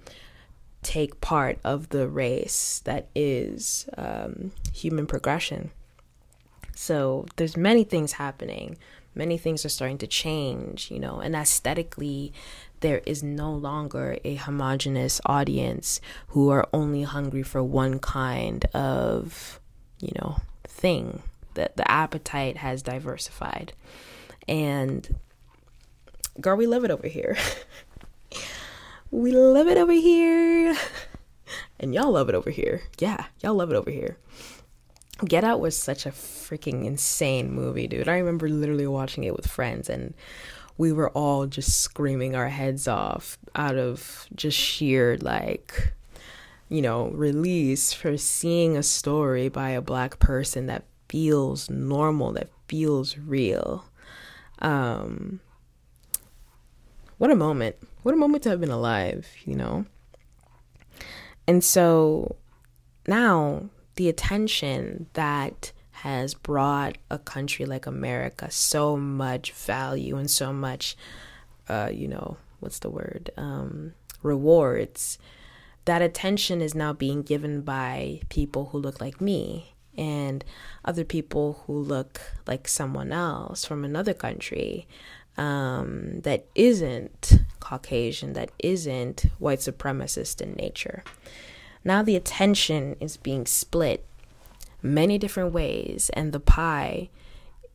take 0.81 1.21
part 1.21 1.59
of 1.63 1.89
the 1.89 2.07
race 2.07 2.81
that 2.85 3.07
is 3.15 3.87
um, 3.97 4.51
human 4.73 5.05
progression. 5.07 5.71
So 6.75 7.25
there's 7.35 7.57
many 7.57 7.83
things 7.83 8.13
happening. 8.13 8.77
Many 9.15 9.37
things 9.37 9.63
are 9.63 9.69
starting 9.69 9.99
to 9.99 10.07
change, 10.07 10.89
you 10.89 10.99
know, 10.99 11.19
and 11.19 11.35
aesthetically, 11.35 12.33
there 12.79 13.01
is 13.05 13.21
no 13.21 13.53
longer 13.53 14.17
a 14.23 14.35
homogenous 14.35 15.21
audience 15.25 16.01
who 16.29 16.49
are 16.49 16.67
only 16.73 17.03
hungry 17.03 17.43
for 17.43 17.63
one 17.63 17.99
kind 17.99 18.65
of, 18.73 19.59
you 19.99 20.11
know, 20.19 20.37
thing. 20.63 21.21
That 21.53 21.77
the 21.77 21.89
appetite 21.89 22.57
has 22.57 22.81
diversified. 22.81 23.73
And 24.47 25.15
girl, 26.41 26.57
we 26.57 26.65
love 26.65 26.83
it 26.83 26.89
over 26.89 27.07
here. 27.07 27.37
we 29.11 29.31
love 29.31 29.67
it 29.67 29.77
over 29.77 29.93
here. 29.93 30.75
And 31.79 31.93
y'all 31.93 32.11
love 32.11 32.29
it 32.29 32.35
over 32.35 32.49
here. 32.49 32.83
Yeah, 32.97 33.25
y'all 33.41 33.55
love 33.55 33.69
it 33.69 33.75
over 33.75 33.91
here. 33.91 34.17
Get 35.25 35.43
Out 35.43 35.59
was 35.59 35.77
such 35.77 36.05
a 36.05 36.11
freaking 36.11 36.85
insane 36.85 37.51
movie, 37.51 37.87
dude. 37.87 38.09
I 38.09 38.17
remember 38.17 38.49
literally 38.49 38.87
watching 38.87 39.23
it 39.23 39.35
with 39.35 39.47
friends 39.47 39.89
and 39.89 40.13
we 40.77 40.91
were 40.91 41.09
all 41.11 41.45
just 41.45 41.79
screaming 41.79 42.35
our 42.35 42.49
heads 42.49 42.87
off 42.87 43.37
out 43.55 43.75
of 43.75 44.27
just 44.35 44.57
sheer 44.57 45.17
like 45.17 45.93
you 46.69 46.81
know, 46.81 47.09
release 47.09 47.93
for 47.93 48.17
seeing 48.17 48.75
a 48.75 48.81
story 48.81 49.47
by 49.47 49.69
a 49.69 49.81
black 49.81 50.17
person 50.17 50.65
that 50.65 50.83
feels 51.07 51.69
normal, 51.69 52.31
that 52.33 52.49
feels 52.67 53.17
real. 53.17 53.85
Um 54.59 55.39
what 57.17 57.31
a 57.31 57.35
moment. 57.35 57.75
What 58.01 58.13
a 58.13 58.17
moment 58.17 58.43
to 58.43 58.49
have 58.49 58.59
been 58.59 58.71
alive, 58.71 59.27
you 59.45 59.55
know? 59.55 59.85
And 61.47 61.63
so 61.63 62.35
now 63.07 63.69
the 63.95 64.09
attention 64.09 65.07
that 65.13 65.71
has 65.91 66.33
brought 66.33 66.97
a 67.09 67.19
country 67.19 67.65
like 67.65 67.85
America 67.85 68.49
so 68.51 68.97
much 68.97 69.51
value 69.51 70.17
and 70.17 70.29
so 70.29 70.51
much, 70.51 70.97
uh, 71.69 71.89
you 71.93 72.07
know, 72.07 72.37
what's 72.59 72.79
the 72.79 72.89
word? 72.89 73.29
Um, 73.37 73.93
rewards. 74.21 75.17
That 75.85 76.01
attention 76.01 76.61
is 76.61 76.73
now 76.73 76.93
being 76.93 77.21
given 77.21 77.61
by 77.61 78.21
people 78.29 78.67
who 78.67 78.77
look 78.79 79.01
like 79.01 79.21
me 79.21 79.73
and 79.97 80.43
other 80.83 81.03
people 81.03 81.63
who 81.65 81.77
look 81.77 82.21
like 82.47 82.67
someone 82.67 83.11
else 83.11 83.65
from 83.65 83.83
another 83.83 84.13
country 84.13 84.87
um, 85.37 86.21
that 86.21 86.45
isn't 86.55 87.39
Caucasian, 87.59 88.33
that 88.33 88.51
isn't 88.59 89.25
white 89.39 89.59
supremacist 89.59 90.41
in 90.41 90.53
nature. 90.53 91.03
Now 91.83 92.01
the 92.01 92.15
attention 92.15 92.95
is 92.99 93.17
being 93.17 93.45
split 93.45 94.05
many 94.81 95.17
different 95.17 95.53
ways, 95.53 96.09
and 96.13 96.33
the 96.33 96.39
pie 96.39 97.09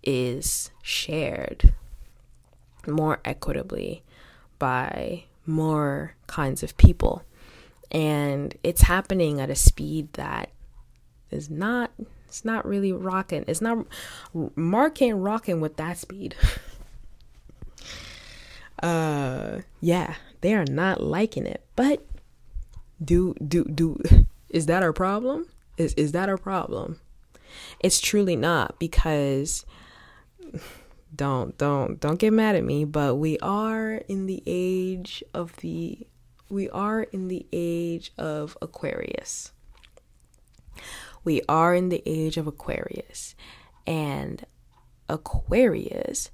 is 0.03 0.71
shared 0.83 1.73
more 2.87 3.21
equitably 3.25 4.03
by 4.59 5.25
more 5.47 6.15
kinds 6.27 6.63
of 6.63 6.77
people. 6.77 7.23
And 7.91 8.55
it's 8.63 8.83
happening 8.83 9.41
at 9.41 9.51
a 9.51 9.55
speed 9.55 10.13
that 10.15 10.51
is 11.31 11.51
not 11.51 11.91
it's 12.27 12.45
not 12.45 12.67
really 12.67 12.93
rocking. 12.93 13.45
It's 13.47 13.63
not 13.63 13.87
Mark 14.55 15.01
ain't 15.01 15.19
rocking 15.19 15.61
with 15.61 15.77
that 15.77 15.97
speed. 15.97 16.35
uh 18.83 19.61
yeah, 19.81 20.15
they 20.43 20.55
are 20.55 20.67
not 20.67 21.03
liking 21.03 21.47
it. 21.47 21.65
But 21.75 22.05
do 23.03 23.35
do 23.35 23.65
do 23.65 24.01
is 24.49 24.67
that 24.67 24.83
our 24.83 24.93
problem? 24.93 25.47
Is 25.77 25.95
is 25.95 26.13
that 26.13 26.29
our 26.29 26.39
problem? 26.39 27.01
It's 27.81 28.01
truly 28.01 28.37
not 28.37 28.79
because 28.79 29.65
don't 31.15 31.57
don't 31.59 32.01
don't 32.01 32.19
get 32.19 32.33
mad 32.33 32.57
at 32.57 32.65
me, 32.65 32.85
but 32.85 33.17
we 33.17 33.39
are 33.39 33.95
in 34.09 34.27
the 34.27 34.43
age 34.47 35.23
of 35.35 35.57
the 35.57 36.07
we 36.51 36.71
are 36.71 37.03
in 37.03 37.29
the 37.29 37.47
age 37.53 38.13
of 38.17 38.57
Aquarius. 38.63 39.53
We 41.25 41.43
are 41.49 41.75
in 41.75 41.91
the 41.91 42.03
age 42.07 42.37
of 42.37 42.47
Aquarius. 42.47 43.35
And 43.87 44.47
Aquarius 45.09 46.31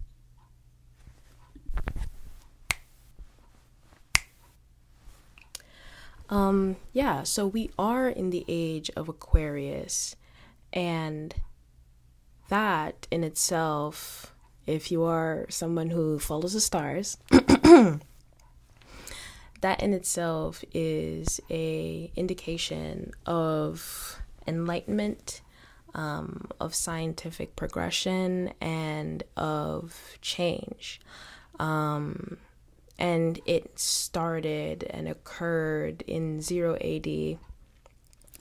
Um, 6.35 6.77
yeah, 6.93 7.23
so 7.23 7.47
we 7.47 7.71
are 7.79 8.09
in 8.09 8.31
the 8.31 8.45
age 8.49 8.91
of 8.97 9.09
Aquarius, 9.09 10.17
and 10.73 11.33
that 12.49 13.07
in 13.13 13.23
itself, 13.23 14.35
if 14.67 14.91
you 14.91 15.05
are 15.05 15.47
someone 15.49 15.91
who 15.91 16.19
follows 16.19 16.55
the 16.55 16.61
stars, 16.61 17.19
that 17.31 18.01
in 19.79 19.93
itself 19.93 20.65
is 20.75 21.39
a 21.51 22.11
indication 22.17 23.13
of 23.27 24.21
enlightenment, 24.45 25.41
um, 25.95 26.49
of 26.59 26.75
scientific 26.75 27.55
progression, 27.55 28.53
and 28.61 29.23
of 29.37 30.19
change. 30.21 31.01
Um, 31.61 32.39
and 32.99 33.41
it 33.47 33.79
started 33.79 34.85
and 34.91 35.09
occurred 35.09 36.03
in 36.03 36.41
0 36.41 36.77
AD 36.77 37.39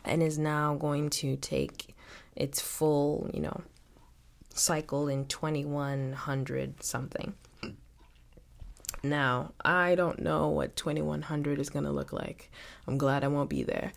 and 0.05 0.21
is 0.21 0.37
now 0.37 0.75
going 0.75 1.09
to 1.09 1.35
take 1.37 1.95
its 2.35 2.61
full, 2.61 3.29
you 3.33 3.41
know, 3.41 3.61
cycle 4.53 5.07
in 5.07 5.25
2100 5.25 6.83
something. 6.83 7.33
Now, 9.01 9.51
I 9.63 9.95
don't 9.95 10.21
know 10.21 10.47
what 10.47 10.75
2100 10.75 11.59
is 11.59 11.69
going 11.69 11.85
to 11.85 11.91
look 11.91 12.13
like. 12.13 12.49
I'm 12.87 12.97
glad 12.97 13.23
I 13.23 13.27
won't 13.27 13.49
be 13.49 13.63
there. 13.63 13.91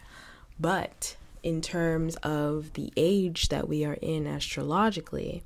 But 0.59 1.17
in 1.43 1.61
terms 1.61 2.17
of 2.17 2.73
the 2.73 2.93
age 2.97 3.49
that 3.49 3.69
we 3.69 3.85
are 3.85 3.99
in 4.01 4.27
astrologically, 4.27 5.45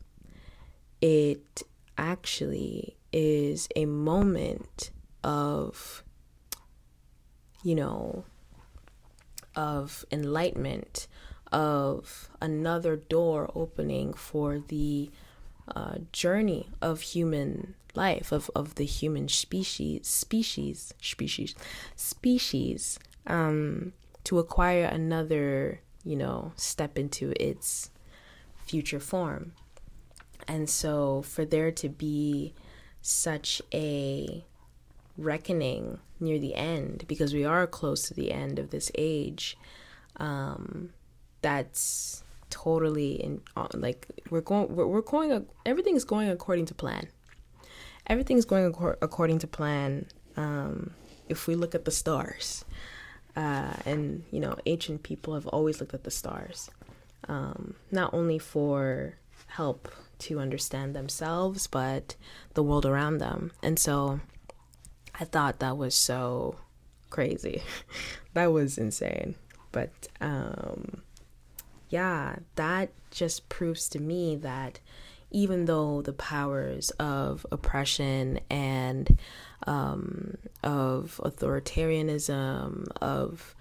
it 1.02 1.62
actually 1.98 2.96
is 3.12 3.68
a 3.76 3.84
moment 3.84 4.90
of, 5.22 6.02
you 7.62 7.74
know, 7.74 8.24
of 9.54 10.04
enlightenment, 10.10 11.06
of 11.52 12.28
another 12.40 12.96
door 12.96 13.50
opening 13.54 14.12
for 14.12 14.58
the 14.58 15.10
uh, 15.74 15.96
journey 16.12 16.68
of 16.80 17.00
human 17.00 17.74
life, 17.94 18.32
of, 18.32 18.50
of 18.54 18.76
the 18.76 18.84
human 18.84 19.28
species, 19.28 20.06
species, 20.06 20.94
species, 21.00 21.54
species, 21.96 22.98
um, 23.26 23.92
to 24.24 24.38
acquire 24.38 24.84
another 24.84 25.80
you 26.04 26.16
know, 26.16 26.52
step 26.56 26.98
into 26.98 27.32
its 27.42 27.90
future 28.64 29.00
form. 29.00 29.52
And 30.48 30.68
so 30.68 31.22
for 31.22 31.44
there 31.44 31.70
to 31.72 31.88
be 31.88 32.54
such 33.02 33.62
a 33.72 34.44
reckoning 35.16 35.98
near 36.18 36.38
the 36.38 36.54
end, 36.54 37.04
because 37.08 37.32
we 37.32 37.44
are 37.44 37.66
close 37.66 38.02
to 38.08 38.14
the 38.14 38.32
end 38.32 38.58
of 38.58 38.70
this 38.70 38.90
age, 38.96 39.56
um, 40.16 40.90
that's 41.42 42.22
totally 42.50 43.12
in 43.12 43.40
like 43.74 44.08
we're 44.28 44.40
going 44.40 44.74
we're, 44.74 44.86
we're 44.86 45.00
going 45.00 45.46
everything's 45.64 46.04
going 46.04 46.28
according 46.28 46.66
to 46.66 46.74
plan. 46.74 47.08
Everything's 48.06 48.44
going 48.44 48.74
ac- 48.74 48.98
according 49.00 49.38
to 49.38 49.46
plan 49.46 50.06
um, 50.36 50.90
if 51.28 51.46
we 51.46 51.54
look 51.54 51.74
at 51.74 51.84
the 51.84 51.90
stars. 51.90 52.64
Uh, 53.36 53.72
and 53.86 54.24
you 54.32 54.40
know 54.40 54.56
ancient 54.66 55.04
people 55.04 55.34
have 55.34 55.46
always 55.46 55.80
looked 55.80 55.94
at 55.94 56.02
the 56.02 56.10
stars 56.10 56.68
um, 57.28 57.74
not 57.92 58.12
only 58.12 58.38
for 58.38 59.14
help 59.46 59.88
to 60.18 60.40
understand 60.40 60.94
themselves 60.94 61.68
but 61.68 62.16
the 62.54 62.62
world 62.62 62.84
around 62.84 63.18
them. 63.18 63.52
And 63.62 63.78
so 63.78 64.20
i 65.20 65.24
thought 65.24 65.58
that 65.60 65.76
was 65.76 65.94
so 65.94 66.56
crazy 67.10 67.62
that 68.34 68.46
was 68.52 68.78
insane 68.78 69.34
but 69.72 69.90
um, 70.20 71.02
yeah 71.88 72.36
that 72.56 72.90
just 73.10 73.48
proves 73.48 73.88
to 73.88 74.00
me 74.00 74.36
that 74.36 74.80
even 75.30 75.66
though 75.66 76.02
the 76.02 76.12
powers 76.12 76.90
of 76.92 77.46
oppression 77.52 78.40
and 78.50 79.18
um, 79.66 80.36
of 80.62 81.20
authoritarianism, 81.24 82.88
of 83.00 83.54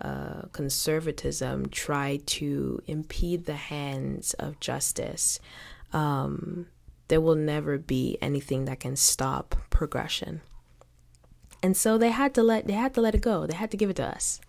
uh, 0.00 0.42
conservatism 0.52 1.68
try 1.68 2.20
to 2.26 2.80
impede 2.86 3.44
the 3.46 3.56
hands 3.56 4.34
of 4.34 4.60
justice, 4.60 5.40
um, 5.92 6.66
there 7.08 7.20
will 7.20 7.36
never 7.36 7.78
be 7.78 8.18
anything 8.20 8.66
that 8.66 8.80
can 8.80 8.96
stop 8.96 9.56
progression. 9.70 10.42
And 11.66 11.76
so 11.76 11.98
they 11.98 12.10
had 12.10 12.32
to 12.34 12.42
let 12.42 12.66
they 12.68 12.78
had 12.78 12.94
to 12.94 13.00
let 13.00 13.16
it 13.16 13.20
go. 13.20 13.46
They 13.46 13.56
had 13.56 13.72
to 13.72 13.76
give 13.76 13.90
it 13.90 13.96
to 13.96 14.06
us. 14.06 14.40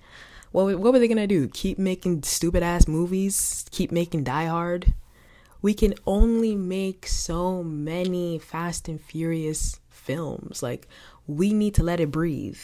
What 0.52 0.78
what 0.78 0.94
were 0.94 1.00
they 1.00 1.08
gonna 1.08 1.26
do? 1.26 1.48
Keep 1.50 1.80
making 1.80 2.24
stupid 2.24 2.62
ass 2.62 2.88
movies? 2.88 3.66
Keep 3.72 3.92
making 3.92 4.24
Die 4.24 4.46
Hard? 4.46 4.94
we 5.62 5.74
can 5.74 5.94
only 6.06 6.56
make 6.56 7.08
so 7.08 7.64
many 7.64 8.40
Fast 8.40 8.88
and 8.88 9.02
Furious 9.02 9.80
films. 9.90 10.62
Like, 10.62 10.88
we 11.26 11.54
need 11.54 11.76
to 11.76 11.84
let 11.84 12.00
it 12.00 12.12
breathe. 12.12 12.62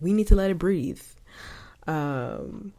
We 0.00 0.12
need 0.12 0.28
to 0.28 0.34
let 0.34 0.50
it 0.50 0.58
breathe. 0.58 1.02
Um, 1.86 2.72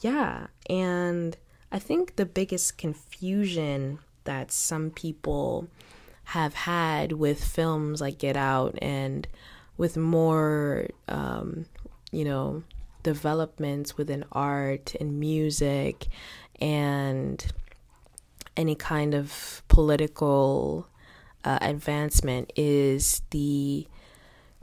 yeah. 0.00 0.48
And 0.68 1.36
I 1.72 1.78
think 1.78 2.16
the 2.16 2.26
biggest 2.26 2.78
confusion 2.78 3.98
that 4.24 4.52
some 4.52 4.90
people 4.90 5.68
have 6.28 6.54
had 6.54 7.12
with 7.12 7.42
films 7.42 8.00
like 8.00 8.18
Get 8.18 8.36
Out 8.36 8.78
and 8.80 9.26
with 9.76 9.96
more, 9.96 10.88
um, 11.08 11.66
you 12.12 12.24
know, 12.24 12.62
developments 13.02 13.96
within 13.96 14.24
art 14.32 14.94
and 15.00 15.20
music 15.20 16.06
and 16.60 17.52
any 18.56 18.74
kind 18.74 19.14
of 19.14 19.62
political 19.68 20.88
uh, 21.44 21.58
advancement 21.60 22.52
is 22.56 23.22
the 23.30 23.86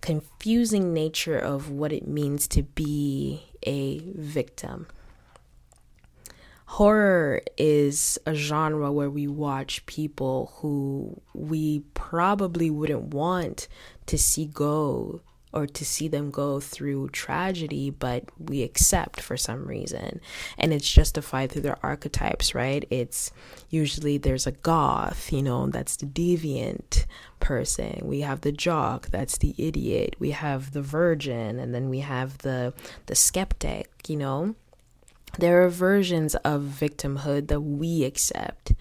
confusing 0.02 0.94
nature 0.94 1.38
of 1.38 1.70
what 1.70 1.94
it 1.94 2.08
means 2.08 2.48
to 2.48 2.64
be 2.64 3.44
a 3.64 4.00
victim. 4.16 4.88
Horror 6.76 7.42
is 7.58 8.18
a 8.26 8.34
genre 8.34 8.94
where 8.94 9.10
we 9.10 9.28
watch 9.28 9.86
people 9.88 10.54
who 10.56 11.22
we 11.34 11.82
probably 11.94 12.70
wouldn't 12.70 13.14
want 13.14 13.68
to 14.06 14.18
see 14.18 14.46
go 14.46 15.20
or 15.52 15.68
to 15.68 15.84
see 15.84 16.08
them 16.08 16.32
go 16.32 16.62
through 16.62 17.10
tragedy, 17.10 17.90
but 17.90 18.24
we 18.40 18.64
accept 18.64 19.20
for 19.20 19.36
some 19.36 19.68
reason. 19.68 20.22
And 20.58 20.72
it's 20.72 20.90
justified 20.90 21.52
through 21.52 21.64
their 21.64 21.86
archetypes, 21.86 22.56
right? 22.56 22.88
It's 22.90 23.32
usually 23.70 24.18
there's 24.18 24.48
a 24.48 24.54
goth, 24.54 25.34
you 25.34 25.44
know, 25.44 25.68
that's 25.68 25.98
the 25.98 26.06
deviant 26.06 27.06
person. 27.42 28.00
We 28.04 28.22
have 28.22 28.42
the 28.42 28.54
jock, 28.54 29.10
that's 29.10 29.38
the 29.38 29.54
idiot. 29.58 30.16
We 30.20 30.32
have 30.32 30.72
the 30.72 30.82
virgin, 30.82 31.60
and 31.60 31.76
then 31.76 31.90
we 31.90 32.00
have 32.00 32.38
the 32.38 32.74
the 33.08 33.16
skeptic, 33.16 33.90
you 34.08 34.16
know. 34.16 34.56
There 35.40 35.64
are 35.64 35.70
versions 35.70 36.36
of 36.36 36.62
victimhood 36.64 37.48
that 37.48 37.62
we 37.62 38.04
accept, 38.04 38.74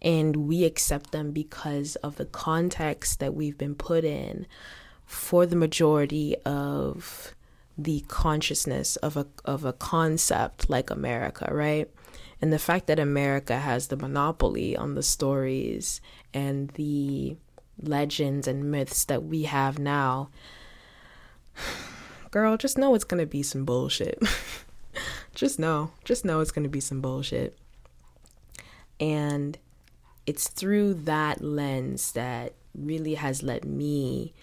and 0.00 0.36
we 0.36 0.64
accept 0.64 1.12
them 1.12 1.32
because 1.32 1.96
of 1.96 2.16
the 2.16 2.24
context 2.24 3.20
that 3.20 3.34
we've 3.34 3.58
been 3.58 3.74
put 3.74 4.04
in 4.04 4.46
for 5.04 5.44
the 5.46 5.56
majority 5.56 6.36
of 6.44 7.34
the 7.76 8.00
consciousness 8.08 8.96
of 8.96 9.16
a 9.16 9.26
of 9.44 9.64
a 9.64 9.72
concept 9.72 10.68
like 10.68 10.90
America, 10.90 11.48
right? 11.52 11.90
And 12.40 12.52
the 12.52 12.58
fact 12.58 12.86
that 12.86 12.98
America 12.98 13.58
has 13.58 13.88
the 13.88 13.96
monopoly 13.96 14.76
on 14.76 14.94
the 14.94 15.02
stories 15.02 16.00
and 16.32 16.70
the 16.70 17.36
legends 17.80 18.48
and 18.48 18.70
myths 18.70 19.04
that 19.04 19.24
we 19.24 19.44
have 19.44 19.78
now, 19.78 20.30
girl, 22.30 22.56
just 22.56 22.78
know 22.78 22.94
it's 22.94 23.04
gonna 23.04 23.26
be 23.26 23.42
some 23.42 23.64
bullshit. 23.64 24.22
just 25.38 25.58
know, 25.58 25.92
just 26.04 26.24
know 26.24 26.40
it's 26.40 26.50
gonna 26.50 26.68
be 26.68 26.80
some 26.80 27.00
bullshit. 27.00 27.56
And 28.98 29.56
it's 30.26 30.48
through 30.48 30.94
that 30.94 31.40
lens 31.40 32.12
that 32.12 32.54
really 32.74 33.14
has 33.14 33.42
led 33.42 33.64
me 33.64 34.34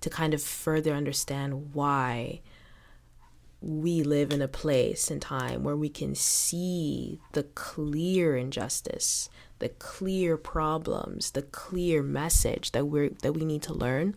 to 0.00 0.08
kind 0.08 0.32
of 0.32 0.40
further 0.40 0.92
understand 0.94 1.74
why 1.74 2.40
we 3.60 4.04
live 4.04 4.32
in 4.32 4.40
a 4.40 4.48
place 4.48 5.10
and 5.10 5.20
time 5.20 5.64
where 5.64 5.76
we 5.76 5.88
can 5.88 6.14
see 6.14 7.18
the 7.32 7.42
clear 7.42 8.36
injustice, 8.36 9.28
the 9.58 9.70
clear 9.70 10.36
problems, 10.36 11.32
the 11.32 11.42
clear 11.42 12.00
message 12.00 12.70
that 12.72 12.84
we're 12.84 13.10
that 13.22 13.32
we 13.32 13.44
need 13.44 13.62
to 13.62 13.74
learn, 13.74 14.14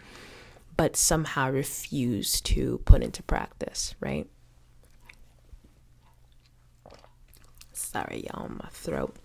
but 0.75 0.95
somehow 0.95 1.49
refuse 1.49 2.41
to 2.41 2.77
put 2.85 3.01
into 3.01 3.23
practice, 3.23 3.95
right? 3.99 4.29
Sorry, 7.77 8.25
y'all, 8.27 8.49
my 8.49 8.69
throat. 8.71 9.15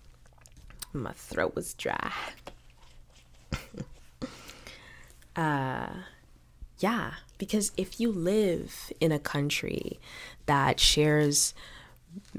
My 0.93 1.11
throat 1.13 1.55
was 1.55 1.73
dry. 1.73 2.13
uh 5.35 5.87
yeah, 6.79 7.13
because 7.37 7.71
if 7.77 7.99
you 7.99 8.11
live 8.11 8.91
in 8.99 9.11
a 9.11 9.19
country 9.19 9.99
that 10.45 10.79
shares 10.79 11.53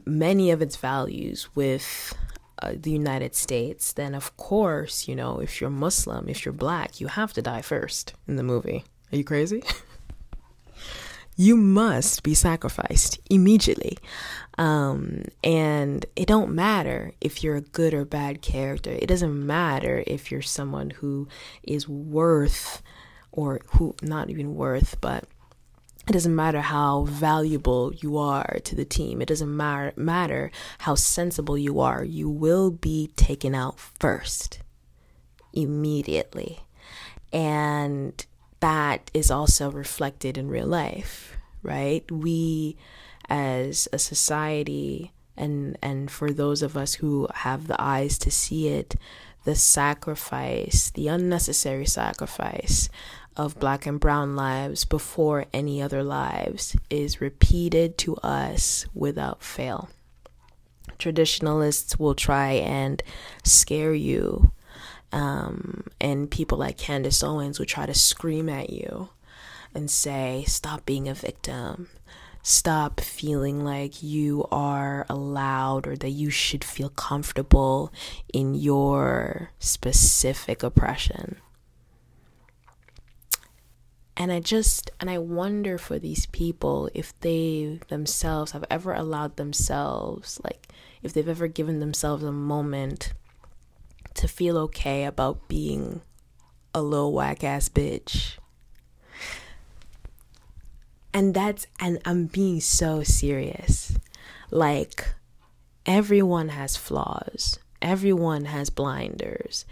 many 0.04 0.50
of 0.50 0.62
its 0.62 0.76
values 0.76 1.48
with 1.56 2.14
uh, 2.60 2.74
the 2.76 2.90
United 2.90 3.34
States, 3.34 3.92
then 3.92 4.14
of 4.14 4.36
course, 4.36 5.08
you 5.08 5.16
know, 5.16 5.40
if 5.40 5.60
you're 5.60 5.70
Muslim, 5.70 6.28
if 6.28 6.44
you're 6.44 6.52
black, 6.52 7.00
you 7.00 7.08
have 7.08 7.32
to 7.32 7.42
die 7.42 7.62
first 7.62 8.14
in 8.28 8.36
the 8.36 8.42
movie. 8.42 8.84
Are 9.10 9.16
you 9.16 9.24
crazy? 9.24 9.62
you 11.36 11.56
must 11.56 12.22
be 12.22 12.34
sacrificed 12.34 13.18
immediately. 13.28 13.98
Um, 14.56 15.24
and 15.42 16.06
it 16.14 16.26
don't 16.26 16.54
matter 16.54 17.12
if 17.20 17.42
you're 17.42 17.56
a 17.56 17.60
good 17.60 17.92
or 17.92 18.04
bad 18.04 18.40
character. 18.40 18.90
It 18.90 19.06
doesn't 19.06 19.46
matter 19.46 20.04
if 20.06 20.30
you're 20.30 20.42
someone 20.42 20.90
who 20.90 21.28
is 21.62 21.88
worth 21.88 22.82
or 23.32 23.60
who 23.72 23.96
not 24.00 24.30
even 24.30 24.54
worth, 24.54 25.00
but 25.00 25.24
it 26.06 26.12
doesn't 26.12 26.36
matter 26.36 26.60
how 26.60 27.04
valuable 27.04 27.92
you 27.94 28.18
are 28.18 28.58
to 28.64 28.76
the 28.76 28.84
team. 28.84 29.22
It 29.22 29.28
doesn't 29.28 29.56
matter 29.56 29.92
matter 29.96 30.50
how 30.78 30.94
sensible 30.94 31.56
you 31.56 31.80
are. 31.80 32.04
You 32.04 32.28
will 32.28 32.70
be 32.70 33.10
taken 33.16 33.54
out 33.54 33.80
first 33.80 34.60
immediately. 35.52 36.60
And 37.32 38.24
that 38.64 39.10
is 39.12 39.30
also 39.30 39.70
reflected 39.70 40.38
in 40.38 40.48
real 40.48 40.66
life, 40.66 41.36
right? 41.62 42.10
We 42.10 42.78
as 43.28 43.88
a 43.92 43.98
society 43.98 45.12
and 45.36 45.76
and 45.82 46.10
for 46.10 46.32
those 46.32 46.62
of 46.62 46.74
us 46.74 46.94
who 46.94 47.28
have 47.34 47.66
the 47.66 47.76
eyes 47.78 48.16
to 48.20 48.30
see 48.30 48.68
it, 48.68 48.94
the 49.44 49.54
sacrifice, 49.54 50.90
the 50.94 51.08
unnecessary 51.08 51.84
sacrifice 51.84 52.88
of 53.36 53.60
black 53.60 53.84
and 53.84 54.00
brown 54.00 54.34
lives 54.34 54.86
before 54.86 55.44
any 55.52 55.82
other 55.82 56.02
lives 56.02 56.74
is 56.88 57.20
repeated 57.20 57.98
to 57.98 58.16
us 58.22 58.86
without 58.94 59.42
fail. 59.42 59.90
Traditionalists 60.96 61.98
will 61.98 62.14
try 62.14 62.52
and 62.52 63.02
scare 63.42 63.92
you, 63.92 64.52
um, 65.14 65.84
and 66.00 66.28
people 66.28 66.58
like 66.58 66.76
Candace 66.76 67.22
Owens 67.22 67.60
would 67.60 67.68
try 67.68 67.86
to 67.86 67.94
scream 67.94 68.48
at 68.48 68.70
you 68.70 69.10
and 69.72 69.88
say, 69.88 70.44
Stop 70.48 70.84
being 70.84 71.08
a 71.08 71.14
victim. 71.14 71.88
stop 72.42 73.00
feeling 73.00 73.64
like 73.64 74.02
you 74.02 74.44
are 74.50 75.06
allowed 75.08 75.86
or 75.86 75.96
that 75.96 76.10
you 76.10 76.28
should 76.30 76.64
feel 76.64 76.90
comfortable 76.90 77.92
in 78.32 78.54
your 78.54 79.50
specific 79.60 80.62
oppression. 80.64 81.36
And 84.16 84.32
I 84.32 84.40
just, 84.40 84.90
and 85.00 85.08
I 85.08 85.18
wonder 85.18 85.78
for 85.78 85.98
these 85.98 86.26
people 86.26 86.90
if 86.92 87.18
they 87.20 87.78
themselves 87.88 88.50
have 88.50 88.64
ever 88.68 88.92
allowed 88.92 89.36
themselves, 89.36 90.40
like, 90.44 90.68
if 91.02 91.12
they've 91.12 91.28
ever 91.28 91.48
given 91.48 91.80
themselves 91.80 92.24
a 92.24 92.32
moment 92.32 93.14
to 94.14 94.28
feel 94.28 94.56
okay 94.58 95.04
about 95.04 95.48
being 95.48 96.00
a 96.74 96.82
little 96.82 97.12
whack 97.12 97.44
ass 97.44 97.68
bitch. 97.68 98.36
And 101.12 101.32
that's, 101.32 101.66
and 101.78 102.00
I'm 102.04 102.26
being 102.26 102.60
so 102.60 103.02
serious. 103.04 103.96
Like, 104.50 105.14
everyone 105.86 106.48
has 106.48 106.76
flaws, 106.76 107.58
everyone 107.80 108.46
has 108.46 108.70
blinders 108.70 109.64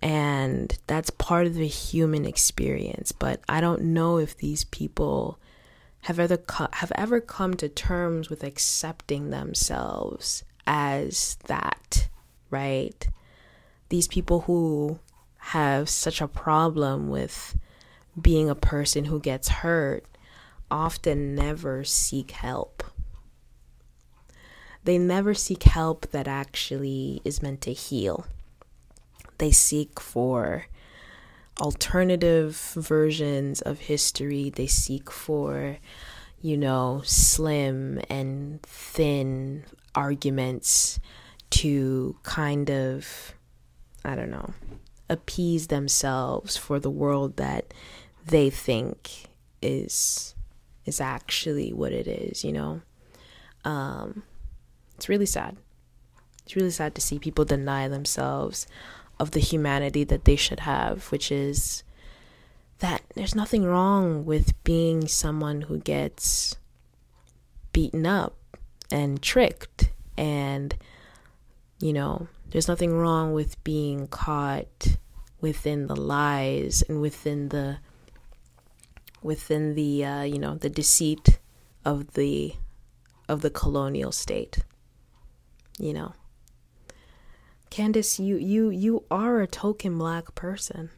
and 0.00 0.78
that's 0.86 1.10
part 1.10 1.46
of 1.46 1.54
the 1.54 1.66
human 1.66 2.24
experience 2.24 3.12
but 3.12 3.40
i 3.48 3.60
don't 3.60 3.82
know 3.82 4.18
if 4.18 4.36
these 4.36 4.64
people 4.64 5.38
have 6.02 6.18
ever 6.20 6.36
co- 6.36 6.68
have 6.74 6.92
ever 6.94 7.20
come 7.20 7.54
to 7.54 7.68
terms 7.68 8.30
with 8.30 8.44
accepting 8.44 9.30
themselves 9.30 10.44
as 10.66 11.36
that 11.46 12.08
right 12.50 13.08
these 13.88 14.08
people 14.08 14.40
who 14.42 14.98
have 15.38 15.88
such 15.88 16.20
a 16.20 16.28
problem 16.28 17.08
with 17.08 17.56
being 18.20 18.50
a 18.50 18.54
person 18.54 19.06
who 19.06 19.20
gets 19.20 19.48
hurt 19.48 20.04
often 20.70 21.34
never 21.34 21.84
seek 21.84 22.32
help 22.32 22.82
they 24.84 24.98
never 24.98 25.34
seek 25.34 25.62
help 25.64 26.10
that 26.10 26.28
actually 26.28 27.20
is 27.24 27.42
meant 27.42 27.60
to 27.60 27.72
heal 27.72 28.26
they 29.38 29.52
seek 29.52 30.00
for 30.00 30.66
alternative 31.60 32.56
versions 32.76 33.60
of 33.62 33.80
history. 33.80 34.50
They 34.50 34.66
seek 34.66 35.10
for, 35.10 35.78
you 36.40 36.56
know, 36.56 37.02
slim 37.04 38.00
and 38.08 38.62
thin 38.62 39.64
arguments 39.94 41.00
to 41.50 42.16
kind 42.22 42.70
of, 42.70 43.34
I 44.08 44.14
don't 44.16 44.30
know, 44.30 44.52
appease 45.08 45.68
themselves 45.68 46.56
for 46.56 46.78
the 46.78 46.90
world 46.90 47.36
that 47.36 47.72
they 48.24 48.50
think 48.50 49.26
is 49.62 50.34
is 50.84 51.00
actually 51.00 51.72
what 51.72 51.92
it 51.92 52.06
is, 52.06 52.44
you 52.44 52.52
know. 52.52 52.80
Um, 53.64 54.22
it's 54.96 55.08
really 55.08 55.26
sad. 55.26 55.56
It's 56.44 56.56
really 56.56 56.70
sad 56.70 56.94
to 56.94 57.00
see 57.00 57.18
people 57.18 57.44
deny 57.44 57.88
themselves 57.88 58.66
of 59.20 59.32
the 59.32 59.40
humanity 59.40 60.04
that 60.04 60.24
they 60.24 60.36
should 60.36 60.60
have, 60.60 61.04
which 61.12 61.30
is 61.30 61.82
that 62.78 63.02
there's 63.14 63.34
nothing 63.34 63.64
wrong 63.64 64.24
with 64.24 64.62
being 64.64 65.08
someone 65.08 65.62
who 65.62 65.78
gets 65.78 66.56
beaten 67.72 68.06
up 68.06 68.36
and 68.90 69.20
tricked 69.20 69.90
and 70.16 70.74
you 71.80 71.92
know 71.92 72.28
there's 72.50 72.68
nothing 72.68 72.96
wrong 72.96 73.32
with 73.32 73.62
being 73.64 74.06
caught 74.08 74.96
within 75.40 75.86
the 75.86 75.96
lies 75.96 76.82
and 76.88 77.00
within 77.00 77.48
the 77.48 77.78
within 79.22 79.74
the 79.74 80.04
uh, 80.04 80.22
you 80.22 80.38
know 80.38 80.54
the 80.54 80.70
deceit 80.70 81.38
of 81.84 82.14
the 82.14 82.54
of 83.28 83.42
the 83.42 83.50
colonial 83.50 84.12
state 84.12 84.58
you 85.78 85.92
know 85.92 86.12
Candace, 87.70 88.18
you 88.18 88.36
you 88.36 88.70
you 88.70 89.04
are 89.10 89.40
a 89.40 89.46
token 89.46 89.98
black 89.98 90.34
person. 90.34 90.90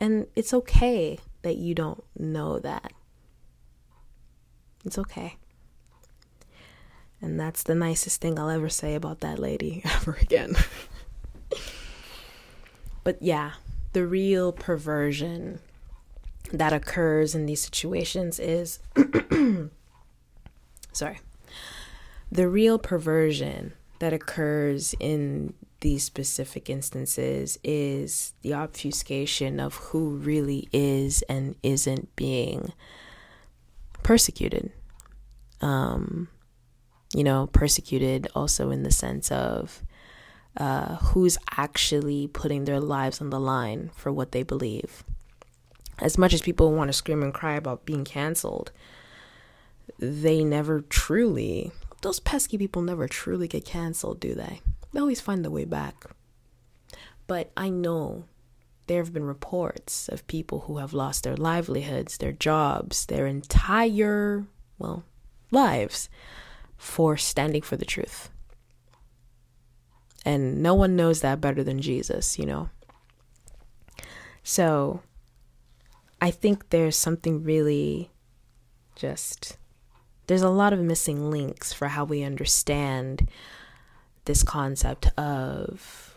And 0.00 0.26
it's 0.34 0.52
okay 0.52 1.18
that 1.42 1.56
you 1.56 1.74
don't 1.74 2.04
know 2.18 2.58
that. 2.58 2.92
It's 4.84 4.98
okay. 4.98 5.36
And 7.20 7.40
that's 7.40 7.62
the 7.62 7.74
nicest 7.74 8.20
thing 8.20 8.38
I'll 8.38 8.50
ever 8.50 8.68
say 8.68 8.94
about 8.94 9.20
that 9.20 9.38
lady 9.38 9.82
ever 9.96 10.18
again. 10.20 10.54
but 13.04 13.20
yeah, 13.22 13.52
the 13.92 14.06
real 14.06 14.52
perversion 14.52 15.60
that 16.52 16.72
occurs 16.72 17.34
in 17.34 17.46
these 17.46 17.62
situations 17.62 18.38
is 18.38 18.78
sorry. 20.92 21.20
The 22.30 22.48
real 22.48 22.78
perversion 22.78 23.72
that 23.98 24.12
occurs 24.12 24.94
in 25.00 25.54
these 25.80 26.04
specific 26.04 26.68
instances 26.68 27.58
is 27.62 28.32
the 28.42 28.54
obfuscation 28.54 29.60
of 29.60 29.74
who 29.76 30.16
really 30.16 30.68
is 30.72 31.22
and 31.22 31.54
isn't 31.62 32.14
being 32.16 32.72
persecuted. 34.02 34.72
Um, 35.60 36.28
you 37.14 37.24
know, 37.24 37.48
persecuted 37.52 38.28
also 38.34 38.70
in 38.70 38.82
the 38.82 38.90
sense 38.90 39.30
of 39.30 39.82
uh, 40.56 40.96
who's 40.96 41.38
actually 41.56 42.26
putting 42.28 42.64
their 42.64 42.80
lives 42.80 43.20
on 43.20 43.30
the 43.30 43.40
line 43.40 43.90
for 43.94 44.12
what 44.12 44.32
they 44.32 44.42
believe. 44.42 45.04
As 45.98 46.18
much 46.18 46.32
as 46.34 46.42
people 46.42 46.72
want 46.72 46.88
to 46.88 46.92
scream 46.92 47.22
and 47.22 47.32
cry 47.32 47.54
about 47.54 47.86
being 47.86 48.04
canceled, 48.04 48.70
they 49.98 50.44
never 50.44 50.80
truly 50.80 51.72
those 52.02 52.20
pesky 52.20 52.58
people 52.58 52.82
never 52.82 53.08
truly 53.08 53.48
get 53.48 53.64
canceled, 53.64 54.20
do 54.20 54.34
they? 54.34 54.60
They 54.92 55.00
always 55.00 55.20
find 55.20 55.44
the 55.44 55.50
way 55.50 55.64
back. 55.64 56.04
But 57.26 57.50
I 57.56 57.68
know 57.68 58.24
there 58.86 59.02
have 59.02 59.12
been 59.12 59.24
reports 59.24 60.08
of 60.08 60.26
people 60.26 60.60
who 60.60 60.78
have 60.78 60.92
lost 60.92 61.24
their 61.24 61.36
livelihoods, 61.36 62.18
their 62.18 62.32
jobs, 62.32 63.06
their 63.06 63.26
entire, 63.26 64.46
well, 64.78 65.04
lives 65.50 66.08
for 66.76 67.16
standing 67.16 67.62
for 67.62 67.76
the 67.76 67.84
truth. 67.84 68.30
And 70.24 70.62
no 70.62 70.74
one 70.74 70.96
knows 70.96 71.20
that 71.20 71.40
better 71.40 71.62
than 71.62 71.80
Jesus, 71.80 72.38
you 72.38 72.46
know? 72.46 72.68
So 74.42 75.02
I 76.20 76.30
think 76.30 76.70
there's 76.70 76.96
something 76.96 77.42
really 77.42 78.10
just 78.94 79.58
there's 80.26 80.42
a 80.42 80.50
lot 80.50 80.72
of 80.72 80.80
missing 80.80 81.30
links 81.30 81.72
for 81.72 81.88
how 81.88 82.04
we 82.04 82.24
understand 82.24 83.28
this 84.24 84.42
concept 84.42 85.06
of 85.18 86.16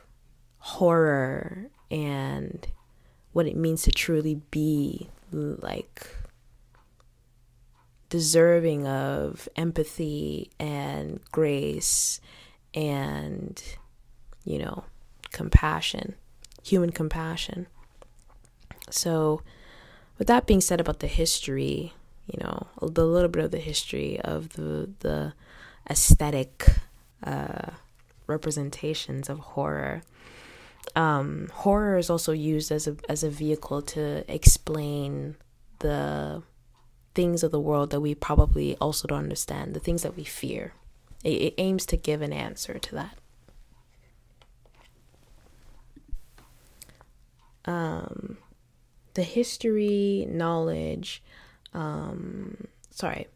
horror 0.57 1.69
and 1.91 2.67
what 3.33 3.45
it 3.45 3.55
means 3.55 3.83
to 3.83 3.91
truly 3.91 4.41
be 4.49 5.09
like 5.31 6.07
deserving 8.09 8.87
of 8.87 9.47
empathy 9.55 10.49
and 10.59 11.19
grace 11.31 12.19
and 12.73 13.63
you 14.43 14.57
know 14.57 14.83
compassion 15.31 16.15
human 16.63 16.91
compassion 16.91 17.67
so 18.89 19.41
with 20.17 20.27
that 20.27 20.45
being 20.45 20.61
said 20.61 20.79
about 20.79 20.99
the 20.99 21.07
history 21.07 21.93
you 22.29 22.39
know, 22.43 22.67
the 22.81 23.05
little 23.05 23.29
bit 23.29 23.43
of 23.43 23.51
the 23.51 23.59
history 23.59 24.19
of 24.21 24.49
the 24.49 24.89
the 24.99 25.33
aesthetic 25.89 26.69
uh, 27.23 27.71
representations 28.27 29.29
of 29.29 29.39
horror. 29.39 30.03
Um, 30.95 31.49
horror 31.53 31.97
is 31.97 32.09
also 32.09 32.31
used 32.31 32.71
as 32.71 32.87
a 32.87 32.95
as 33.07 33.23
a 33.23 33.29
vehicle 33.29 33.81
to 33.93 34.31
explain 34.31 35.37
the 35.79 36.43
things 37.15 37.43
of 37.43 37.51
the 37.51 37.59
world 37.59 37.89
that 37.91 38.01
we 38.01 38.15
probably 38.15 38.75
also 38.77 39.07
don't 39.07 39.19
understand, 39.19 39.73
the 39.73 39.79
things 39.79 40.03
that 40.03 40.15
we 40.15 40.23
fear. 40.23 40.73
It, 41.23 41.41
it 41.41 41.53
aims 41.57 41.85
to 41.87 41.97
give 41.97 42.21
an 42.21 42.33
answer 42.33 42.79
to 42.79 42.95
that. 42.95 43.17
Um, 47.65 48.37
the 49.13 49.23
history, 49.23 50.25
knowledge, 50.29 51.21
um, 51.73 52.67
sorry, 52.89 53.27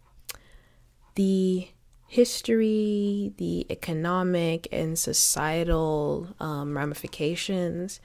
the 1.15 1.67
history, 2.07 3.33
the 3.37 3.65
economic 3.69 4.67
and 4.71 4.97
societal 4.97 6.29
um, 6.39 6.77
ramifications 6.77 7.99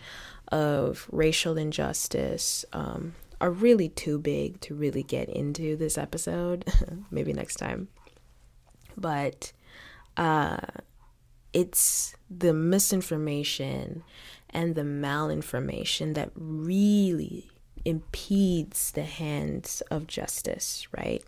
of 0.50 1.06
racial 1.12 1.56
injustice 1.58 2.64
um, 2.72 3.14
are 3.40 3.50
really 3.50 3.88
too 3.88 4.18
big 4.18 4.60
to 4.60 4.74
really 4.74 5.02
get 5.02 5.28
into 5.28 5.76
this 5.76 5.96
episode. 5.96 6.64
Maybe 7.10 7.32
next 7.32 7.56
time. 7.56 7.88
But 8.96 9.52
uh, 10.16 10.58
it's 11.52 12.14
the 12.28 12.52
misinformation 12.52 14.02
and 14.50 14.74
the 14.74 14.82
malinformation 14.82 16.14
that 16.14 16.30
really 16.34 17.50
impedes 17.84 18.90
the 18.92 19.04
hands 19.04 19.82
of 19.90 20.06
justice, 20.06 20.86
right? 20.96 21.22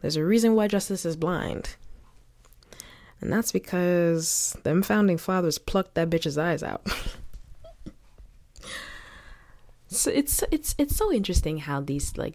There's 0.00 0.16
a 0.16 0.24
reason 0.24 0.54
why 0.54 0.68
justice 0.68 1.04
is 1.04 1.16
blind. 1.16 1.76
And 3.20 3.32
that's 3.32 3.52
because 3.52 4.56
them 4.64 4.82
founding 4.82 5.18
fathers 5.18 5.58
plucked 5.58 5.94
that 5.94 6.10
bitch's 6.10 6.36
eyes 6.36 6.62
out. 6.62 6.86
so 9.96 10.10
it's 10.10 10.42
it's 10.50 10.74
it's 10.78 10.96
so 10.96 11.12
interesting 11.12 11.58
how 11.58 11.80
these 11.80 12.16
like 12.16 12.34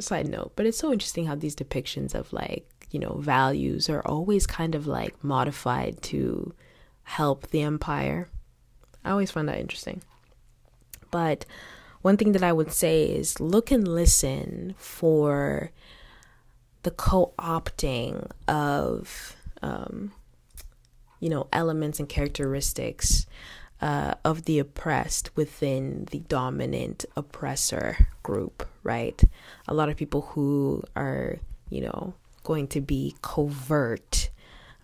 side 0.00 0.28
note, 0.28 0.52
but 0.56 0.66
it's 0.66 0.78
so 0.78 0.92
interesting 0.92 1.26
how 1.26 1.34
these 1.34 1.56
depictions 1.56 2.14
of 2.14 2.32
like, 2.32 2.68
you 2.90 3.00
know, 3.00 3.16
values 3.20 3.88
are 3.88 4.02
always 4.04 4.46
kind 4.46 4.74
of 4.74 4.86
like 4.86 5.22
modified 5.22 6.02
to 6.02 6.54
help 7.04 7.48
the 7.48 7.62
empire. 7.62 8.28
I 9.04 9.10
always 9.10 9.30
find 9.30 9.48
that 9.48 9.58
interesting. 9.58 10.02
But 11.10 11.46
one 12.02 12.16
thing 12.16 12.32
that 12.32 12.42
I 12.42 12.52
would 12.52 12.72
say 12.72 13.04
is 13.04 13.40
look 13.40 13.70
and 13.70 13.86
listen 13.88 14.74
for 14.76 15.70
the 16.82 16.90
co 16.90 17.32
opting 17.38 18.30
of, 18.46 19.36
um, 19.62 20.12
you 21.20 21.28
know, 21.28 21.48
elements 21.52 21.98
and 21.98 22.08
characteristics 22.08 23.26
uh, 23.80 24.14
of 24.24 24.44
the 24.44 24.58
oppressed 24.58 25.34
within 25.36 26.06
the 26.10 26.18
dominant 26.20 27.04
oppressor 27.16 28.08
group, 28.22 28.66
right? 28.82 29.22
A 29.66 29.74
lot 29.74 29.88
of 29.88 29.96
people 29.96 30.22
who 30.32 30.82
are, 30.96 31.38
you 31.70 31.82
know, 31.82 32.14
going 32.42 32.66
to 32.68 32.80
be 32.80 33.14
covert 33.22 34.30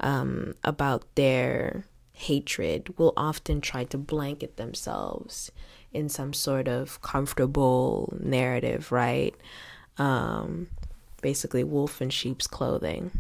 um, 0.00 0.54
about 0.62 1.02
their 1.14 1.86
hatred 2.12 2.96
will 2.98 3.12
often 3.16 3.60
try 3.60 3.84
to 3.84 3.98
blanket 3.98 4.56
themselves 4.56 5.50
in 5.92 6.08
some 6.08 6.32
sort 6.32 6.68
of 6.68 7.00
comfortable 7.02 8.12
narrative, 8.20 8.92
right? 8.92 9.34
Um, 9.98 10.68
basically, 11.22 11.64
wolf 11.64 12.00
in 12.00 12.10
sheep's 12.10 12.46
clothing 12.46 13.10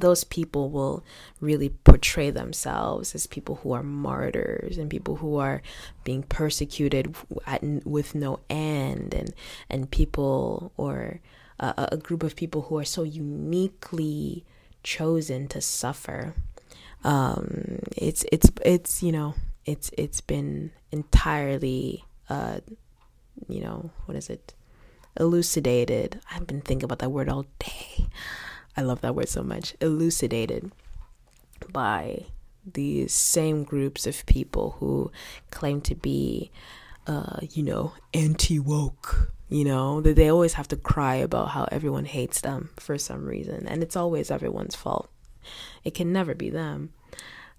those 0.00 0.24
people 0.24 0.70
will 0.70 1.04
really 1.40 1.70
portray 1.70 2.30
themselves 2.30 3.14
as 3.14 3.26
people 3.26 3.56
who 3.56 3.72
are 3.72 3.82
martyrs 3.82 4.78
and 4.78 4.90
people 4.90 5.16
who 5.16 5.36
are 5.36 5.62
being 6.04 6.22
persecuted 6.22 7.14
at, 7.46 7.62
with 7.84 8.14
no 8.14 8.40
end 8.48 9.14
and 9.14 9.34
and 9.70 9.90
people 9.90 10.72
or 10.76 11.20
a, 11.60 11.88
a 11.92 11.96
group 11.96 12.22
of 12.22 12.36
people 12.36 12.62
who 12.62 12.78
are 12.78 12.84
so 12.84 13.02
uniquely 13.02 14.44
chosen 14.82 15.48
to 15.48 15.60
suffer. 15.60 16.34
Um, 17.04 17.80
it's 17.96 18.24
it's 18.32 18.50
it's 18.64 19.02
you 19.02 19.12
know 19.12 19.34
it's 19.64 19.90
it's 19.96 20.20
been 20.20 20.72
entirely 20.90 22.04
uh, 22.28 22.60
you 23.48 23.60
know 23.60 23.90
what 24.06 24.16
is 24.16 24.30
it? 24.30 24.54
Elucidated. 25.18 26.20
I've 26.32 26.46
been 26.46 26.60
thinking 26.60 26.84
about 26.84 27.00
that 27.00 27.10
word 27.10 27.28
all 27.28 27.46
day 27.58 28.06
I 28.78 28.82
love 28.82 29.00
that 29.00 29.16
word 29.16 29.28
so 29.28 29.42
much, 29.42 29.74
elucidated 29.80 30.70
by 31.72 32.26
these 32.64 33.12
same 33.12 33.64
groups 33.64 34.06
of 34.06 34.24
people 34.26 34.76
who 34.78 35.10
claim 35.50 35.80
to 35.80 35.96
be, 35.96 36.52
uh, 37.08 37.40
you 37.50 37.64
know, 37.64 37.94
anti 38.14 38.60
woke. 38.60 39.32
You 39.48 39.64
know, 39.64 40.00
that 40.02 40.14
they 40.14 40.28
always 40.28 40.52
have 40.52 40.68
to 40.68 40.76
cry 40.76 41.16
about 41.16 41.48
how 41.48 41.66
everyone 41.72 42.04
hates 42.04 42.42
them 42.42 42.70
for 42.76 42.98
some 42.98 43.24
reason. 43.24 43.66
And 43.66 43.82
it's 43.82 43.96
always 43.96 44.30
everyone's 44.30 44.76
fault. 44.76 45.10
It 45.82 45.94
can 45.94 46.12
never 46.12 46.34
be 46.34 46.50
them 46.50 46.92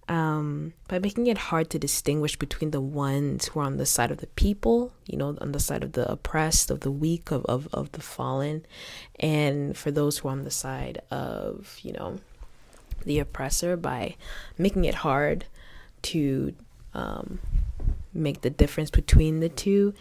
um, 0.09 0.73
by 0.87 0.97
making 0.97 1.27
it 1.27 1.37
hard 1.37 1.69
to 1.69 1.79
distinguish 1.79 2.35
between 2.35 2.71
the 2.71 2.81
ones 2.81 3.45
who 3.45 3.59
are 3.59 3.65
on 3.65 3.77
the 3.77 3.85
side 3.85 4.09
of 4.09 4.17
the 4.17 4.27
people, 4.27 4.91
you 5.05 5.15
know, 5.15 5.37
on 5.39 5.51
the 5.51 5.59
side 5.59 5.83
of 5.83 5.93
the 5.93 6.11
oppressed, 6.11 6.71
of 6.71 6.79
the 6.79 6.91
weak, 6.91 7.29
of, 7.31 7.45
of, 7.45 7.69
of 7.71 7.91
the 7.91 8.01
fallen, 8.01 8.65
and 9.19 9.77
for 9.77 9.91
those 9.91 10.17
who 10.17 10.27
are 10.27 10.31
on 10.31 10.43
the 10.43 10.51
side 10.51 11.01
of, 11.11 11.77
you 11.83 11.93
know, 11.93 12.17
the 13.05 13.19
oppressor 13.19 13.77
by 13.77 14.15
making 14.57 14.83
it 14.83 14.95
hard 14.95 15.45
to 16.01 16.53
um, 16.95 17.39
make 18.11 18.41
the 18.41 18.49
difference 18.49 18.89
between 18.89 19.39
the 19.39 19.49
two. 19.49 19.93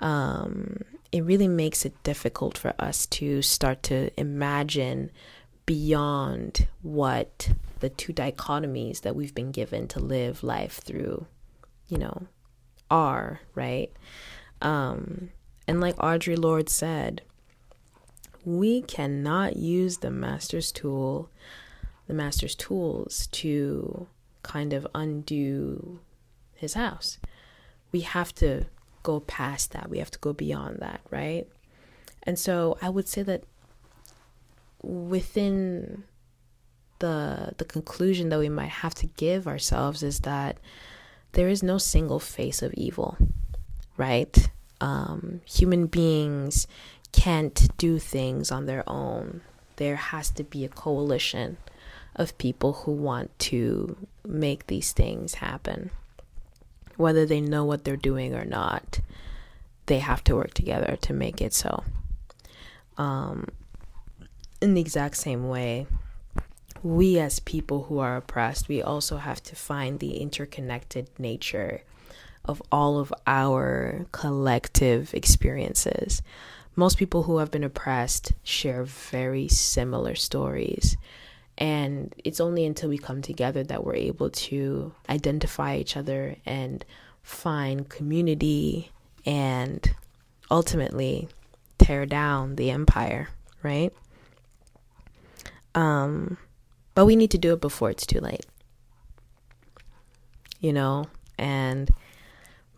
Um, 0.00 0.82
it 1.12 1.22
really 1.22 1.48
makes 1.48 1.84
it 1.84 2.02
difficult 2.02 2.58
for 2.58 2.74
us 2.78 3.06
to 3.06 3.42
start 3.42 3.82
to 3.84 4.10
imagine 4.18 5.10
beyond 5.66 6.66
what 6.82 7.50
the 7.80 7.88
two 7.88 8.12
dichotomies 8.12 9.02
that 9.02 9.16
we've 9.16 9.34
been 9.34 9.52
given 9.52 9.88
to 9.88 10.00
live 10.00 10.42
life 10.42 10.80
through, 10.84 11.26
you 11.88 11.98
know, 11.98 12.26
are, 12.90 13.40
right? 13.54 13.90
Um, 14.60 15.30
and 15.66 15.80
like 15.80 15.96
Audre 15.96 16.38
Lorde 16.38 16.68
said, 16.68 17.22
we 18.44 18.82
cannot 18.82 19.56
use 19.56 19.98
the 19.98 20.10
master's 20.10 20.72
tool, 20.72 21.30
the 22.06 22.14
master's 22.14 22.54
tools 22.54 23.28
to 23.28 24.06
kind 24.42 24.72
of 24.72 24.86
undo 24.94 26.00
his 26.54 26.74
house. 26.74 27.18
We 27.92 28.00
have 28.00 28.34
to 28.36 28.66
go 29.02 29.20
past 29.20 29.72
that. 29.72 29.88
We 29.88 29.98
have 29.98 30.10
to 30.12 30.18
go 30.18 30.32
beyond 30.32 30.78
that, 30.80 31.00
right? 31.10 31.46
And 32.22 32.38
so 32.38 32.78
I 32.80 32.88
would 32.88 33.08
say 33.08 33.22
that 33.22 33.44
within 34.82 36.04
the 36.98 37.52
the 37.58 37.64
conclusion 37.64 38.28
that 38.28 38.38
we 38.38 38.48
might 38.48 38.70
have 38.70 38.94
to 38.94 39.06
give 39.06 39.46
ourselves 39.46 40.02
is 40.02 40.20
that 40.20 40.58
there 41.32 41.48
is 41.48 41.62
no 41.62 41.78
single 41.78 42.20
face 42.20 42.62
of 42.62 42.72
evil, 42.74 43.16
right? 43.96 44.50
Um, 44.80 45.40
human 45.44 45.86
beings 45.86 46.66
can't 47.12 47.68
do 47.76 47.98
things 47.98 48.50
on 48.50 48.66
their 48.66 48.88
own. 48.88 49.42
There 49.76 49.96
has 49.96 50.30
to 50.30 50.44
be 50.44 50.64
a 50.64 50.68
coalition 50.68 51.56
of 52.14 52.36
people 52.38 52.72
who 52.72 52.92
want 52.92 53.36
to 53.38 53.96
make 54.26 54.66
these 54.66 54.92
things 54.92 55.34
happen. 55.34 55.90
Whether 56.96 57.24
they 57.24 57.40
know 57.40 57.64
what 57.64 57.84
they're 57.84 57.96
doing 57.96 58.34
or 58.34 58.44
not, 58.44 59.00
they 59.86 59.98
have 59.98 60.22
to 60.24 60.36
work 60.36 60.54
together 60.54 60.98
to 61.00 61.12
make 61.12 61.40
it 61.40 61.54
so. 61.54 61.84
Um, 62.98 63.48
in 64.62 64.74
the 64.74 64.80
exact 64.80 65.16
same 65.16 65.48
way, 65.48 65.86
we 66.82 67.18
as 67.18 67.40
people 67.40 67.84
who 67.84 67.98
are 67.98 68.16
oppressed, 68.16 68.68
we 68.68 68.80
also 68.80 69.16
have 69.16 69.42
to 69.42 69.56
find 69.56 69.98
the 69.98 70.18
interconnected 70.18 71.08
nature 71.18 71.82
of 72.44 72.62
all 72.72 72.98
of 72.98 73.12
our 73.26 74.06
collective 74.12 75.12
experiences. 75.14 76.22
Most 76.74 76.96
people 76.96 77.24
who 77.24 77.38
have 77.38 77.50
been 77.50 77.64
oppressed 77.64 78.32
share 78.42 78.84
very 78.84 79.48
similar 79.48 80.14
stories. 80.14 80.96
And 81.58 82.14
it's 82.24 82.40
only 82.40 82.64
until 82.64 82.88
we 82.88 82.98
come 82.98 83.20
together 83.20 83.62
that 83.64 83.84
we're 83.84 83.94
able 83.94 84.30
to 84.30 84.92
identify 85.08 85.76
each 85.76 85.96
other 85.96 86.36
and 86.46 86.84
find 87.22 87.88
community 87.88 88.90
and 89.26 89.94
ultimately 90.50 91.28
tear 91.78 92.06
down 92.06 92.56
the 92.56 92.70
empire, 92.70 93.28
right? 93.62 93.92
Um, 95.74 96.38
but 96.94 97.06
we 97.06 97.16
need 97.16 97.30
to 97.30 97.38
do 97.38 97.52
it 97.52 97.60
before 97.60 97.90
it's 97.90 98.06
too 98.06 98.20
late. 98.20 98.46
You 100.60 100.72
know, 100.72 101.06
and 101.38 101.90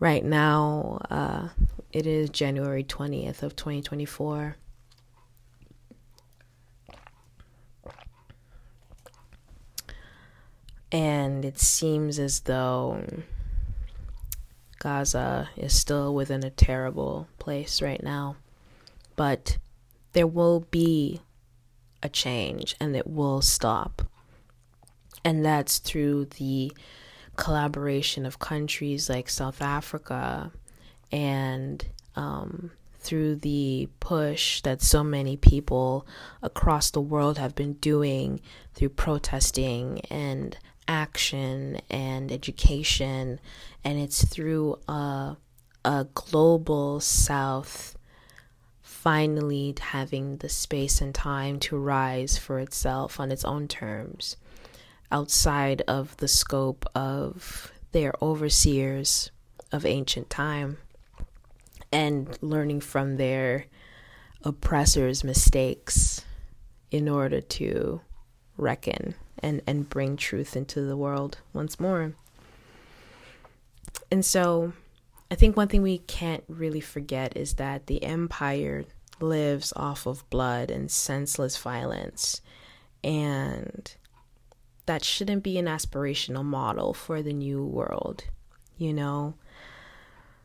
right 0.01 0.25
now 0.25 1.01
uh, 1.11 1.49
it 1.93 2.07
is 2.07 2.31
January 2.31 2.85
20th 2.85 3.43
of 3.43 3.57
2024. 3.57 4.57
And 10.93 11.45
it 11.45 11.59
seems 11.59 12.21
as 12.21 12.41
though 12.41 13.05
Gaza 14.79 15.49
is 15.57 15.75
still 15.75 16.15
within 16.15 16.45
a 16.45 16.51
terrible 16.51 17.27
place 17.39 17.83
right 17.83 18.03
now. 18.03 18.37
But 19.17 19.59
there 20.13 20.27
will 20.27 20.61
be 20.71 21.21
a 22.05 22.09
change 22.09 22.77
and 22.79 22.95
it 22.95 23.07
will 23.07 23.41
stop. 23.43 24.03
And 25.25 25.45
that's 25.45 25.79
through 25.79 26.27
the 26.27 26.71
collaboration 27.37 28.27
of 28.27 28.39
countries 28.39 29.09
like 29.09 29.29
South 29.29 29.61
Africa 29.63 30.53
and 31.11 31.85
um, 32.15 32.71
through 33.01 33.37
the 33.37 33.89
push 34.01 34.61
that 34.61 34.83
so 34.83 35.03
many 35.03 35.37
people 35.37 36.07
across 36.43 36.91
the 36.91 37.01
world 37.01 37.39
have 37.39 37.55
been 37.55 37.75
doing 37.75 38.41
through 38.75 38.91
protesting 38.91 40.01
and 40.11 40.57
action 40.87 41.81
and 41.91 42.31
education. 42.31 43.41
And 43.83 43.99
it's 43.99 44.25
through 44.25 44.79
a, 44.89 45.37
a 45.85 46.07
global 46.15 47.01
South 47.01 47.94
finally 49.05 49.75
having 49.79 50.39
the 50.39 50.49
space 50.49 51.03
and 51.03 51.15
time 51.15 51.61
to 51.61 51.77
rise 51.77 52.39
for 52.39 52.59
itself 52.59 53.21
on 53.21 53.31
its 53.31 53.45
own 53.45 53.69
terms, 53.69 54.39
outside 55.13 55.83
of 55.83 56.17
the 56.17 56.27
scope 56.27 56.87
of 56.95 57.71
their 57.93 58.15
overseers 58.23 59.31
of 59.71 59.85
ancient 59.85 60.31
time, 60.31 60.79
and 61.93 62.39
learning 62.41 62.81
from 62.81 63.19
their 63.19 63.67
oppressors' 64.43 65.23
mistakes 65.23 66.25
in 66.91 67.07
order 67.07 67.43
to 67.43 68.01
reckon 68.57 69.15
and, 69.41 69.61
and 69.67 69.91
bring 69.91 70.17
truth 70.17 70.57
into 70.57 70.81
the 70.81 70.97
world 70.97 71.37
once 71.53 71.79
more. 71.79 72.15
And 74.11 74.25
so 74.25 74.73
I 75.31 75.35
think 75.35 75.57
one 75.57 75.69
thing 75.69 75.83
we 75.83 75.99
can't 75.99 76.45
really 76.49 76.81
forget 76.81 77.37
is 77.37 77.55
that 77.55 77.87
the 77.87 78.03
empire 78.05 78.85
lives 79.21 79.73
off 79.77 80.07
of 80.07 80.29
blood 80.31 80.71
and 80.71 80.91
senseless 80.91 81.57
violence. 81.57 82.41
And 83.03 83.95
that 84.87 85.05
shouldn't 85.05 85.43
be 85.43 85.59
an 85.59 85.67
aspirational 85.67 86.45
model 86.45 86.95
for 86.95 87.23
the 87.23 87.33
new 87.33 87.65
world, 87.65 88.25
you 88.77 88.93
know? 88.93 89.35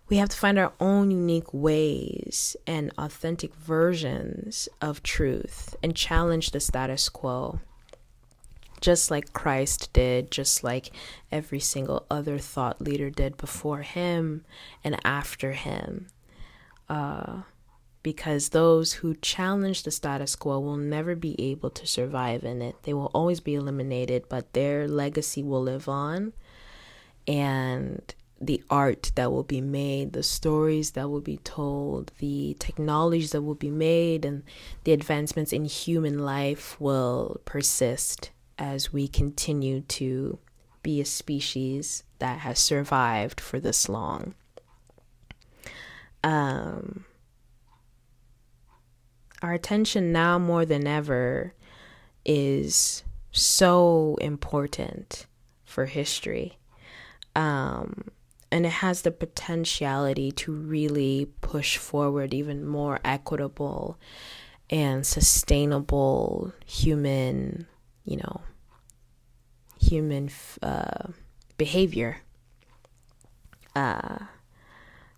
We 0.08 0.18
have 0.18 0.30
to 0.30 0.38
find 0.38 0.58
our 0.58 0.74
own 0.80 1.12
unique 1.12 1.54
ways 1.54 2.58
and 2.66 2.92
authentic 2.98 3.54
versions 3.54 4.68
of 4.82 5.04
truth 5.04 5.76
and 5.84 5.96
challenge 5.96 6.50
the 6.50 6.60
status 6.60 7.10
quo 7.10 7.60
just 8.82 9.12
like 9.12 9.34
Christ 9.34 9.92
did, 9.94 10.32
just 10.32 10.64
like 10.64 10.92
every 11.32 11.60
single 11.60 12.06
other 12.10 12.38
thought 12.38 12.82
leader 12.82 13.10
did 13.10 13.38
before 13.38 13.82
him 13.82 14.46
and 14.84 14.98
after 15.06 15.54
him. 15.54 16.08
Uh, 16.88 17.42
because 18.02 18.50
those 18.50 18.94
who 18.94 19.14
challenge 19.16 19.84
the 19.84 19.92
status 19.92 20.36
quo 20.36 20.60
will 20.60 20.78
never 20.78 21.16
be 21.16 21.36
able 21.40 21.70
to 21.70 21.86
survive 21.86 22.44
in 22.44 22.62
it. 22.62 22.76
They 22.84 22.94
will 22.94 23.12
always 23.14 23.40
be 23.40 23.56
eliminated, 23.56 24.26
but 24.30 24.54
their 24.54 24.88
legacy 24.88 25.44
will 25.44 25.62
live 25.62 25.90
on. 25.90 26.34
And 27.28 28.02
the 28.42 28.64
art 28.70 29.12
that 29.16 29.32
will 29.32 29.44
be 29.44 29.60
made, 29.60 30.14
the 30.14 30.24
stories 30.24 30.92
that 30.92 31.10
will 31.10 31.22
be 31.22 31.38
told, 31.38 32.14
the 32.20 32.56
technologies 32.58 33.32
that 33.32 33.42
will 33.42 33.56
be 33.56 33.70
made, 33.70 34.24
and 34.24 34.44
the 34.86 34.94
advancements 34.94 35.52
in 35.52 35.66
human 35.66 36.20
life 36.20 36.80
will 36.80 37.42
persist 37.44 38.32
as 38.60 38.94
we 38.94 39.08
continue 39.08 39.82
to 39.82 40.38
be 40.84 41.02
a 41.02 41.06
species 41.06 42.04
that 42.20 42.40
has 42.40 42.60
survived 42.60 43.40
for 43.42 43.60
this 43.60 43.90
long. 43.90 44.36
Um, 46.24 47.06
our 49.42 49.54
attention 49.54 50.12
now 50.12 50.38
more 50.38 50.66
than 50.66 50.86
ever 50.86 51.54
is 52.26 53.04
so 53.32 54.18
important 54.20 55.26
for 55.64 55.86
history. 55.86 56.58
Um, 57.36 58.10
and 58.52 58.66
it 58.66 58.72
has 58.72 59.04
the 59.04 59.12
potentiality 59.12 60.32
to 60.34 60.52
really 60.52 61.30
push 61.42 61.78
forward 61.78 62.34
even 62.34 62.66
more 62.66 63.00
equitable 63.06 63.98
and 64.70 65.06
sustainable 65.06 66.54
human, 66.66 67.68
you 68.04 68.18
know, 68.18 68.42
human 69.80 70.30
uh, 70.62 71.08
behavior 71.58 72.18
uh, 73.76 74.20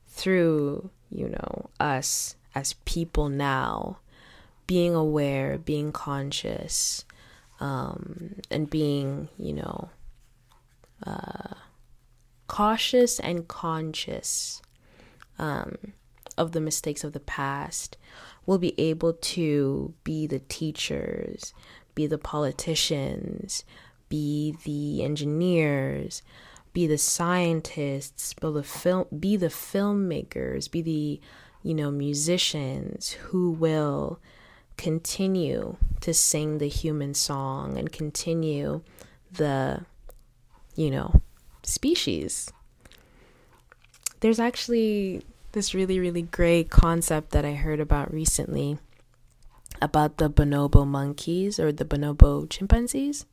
through, 0.07 0.89
you 1.09 1.29
know, 1.29 1.69
us 1.79 2.35
as 2.53 2.73
people 2.85 3.29
now 3.29 3.99
being 4.67 4.93
aware, 4.95 5.57
being 5.57 5.91
conscious, 5.91 7.05
um, 7.59 8.35
and 8.49 8.69
being, 8.69 9.29
you 9.37 9.53
know, 9.53 9.89
uh, 11.05 11.55
cautious 12.47 13.19
and 13.19 13.47
conscious 13.47 14.61
um, 15.39 15.77
of 16.37 16.51
the 16.51 16.61
mistakes 16.61 17.03
of 17.03 17.13
the 17.13 17.19
past, 17.19 17.97
we'll 18.45 18.57
be 18.57 18.79
able 18.79 19.13
to 19.13 19.93
be 20.03 20.27
the 20.27 20.39
teachers, 20.39 21.53
be 21.95 22.07
the 22.07 22.17
politicians, 22.17 23.63
be 24.09 24.55
the 24.63 25.03
engineers, 25.03 26.21
be 26.73 26.87
the 26.87 26.97
scientists, 26.97 28.33
be 28.33 28.51
the 28.51 28.63
film, 28.63 29.05
be 29.17 29.35
the 29.35 29.47
filmmakers, 29.47 30.69
be 30.69 30.81
the 30.81 31.21
you 31.63 31.73
know 31.73 31.91
musicians 31.91 33.11
who 33.11 33.51
will 33.51 34.19
continue 34.77 35.77
to 35.99 36.13
sing 36.13 36.57
the 36.57 36.67
human 36.67 37.13
song 37.13 37.77
and 37.77 37.91
continue 37.91 38.81
the 39.31 39.85
you 40.75 40.89
know 40.89 41.21
species. 41.63 42.51
There's 44.21 44.39
actually 44.39 45.23
this 45.51 45.73
really 45.73 45.99
really 45.99 46.21
great 46.21 46.69
concept 46.69 47.31
that 47.31 47.45
I 47.45 47.53
heard 47.53 47.79
about 47.79 48.13
recently 48.13 48.77
about 49.81 50.17
the 50.17 50.29
bonobo 50.29 50.85
monkeys 50.85 51.59
or 51.59 51.71
the 51.71 51.85
bonobo 51.85 52.49
chimpanzees 52.49 53.25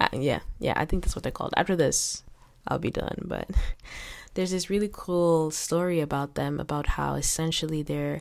uh, 0.00 0.08
yeah, 0.12 0.40
yeah, 0.58 0.74
I 0.76 0.84
think 0.84 1.04
that's 1.04 1.16
what 1.16 1.22
they're 1.22 1.32
called. 1.32 1.54
After 1.56 1.74
this, 1.74 2.22
I'll 2.66 2.78
be 2.78 2.90
done. 2.90 3.22
But 3.24 3.50
there's 4.34 4.50
this 4.50 4.70
really 4.70 4.90
cool 4.92 5.50
story 5.50 6.00
about 6.00 6.34
them 6.34 6.60
about 6.60 6.86
how 6.86 7.14
essentially 7.14 7.82
they're 7.82 8.20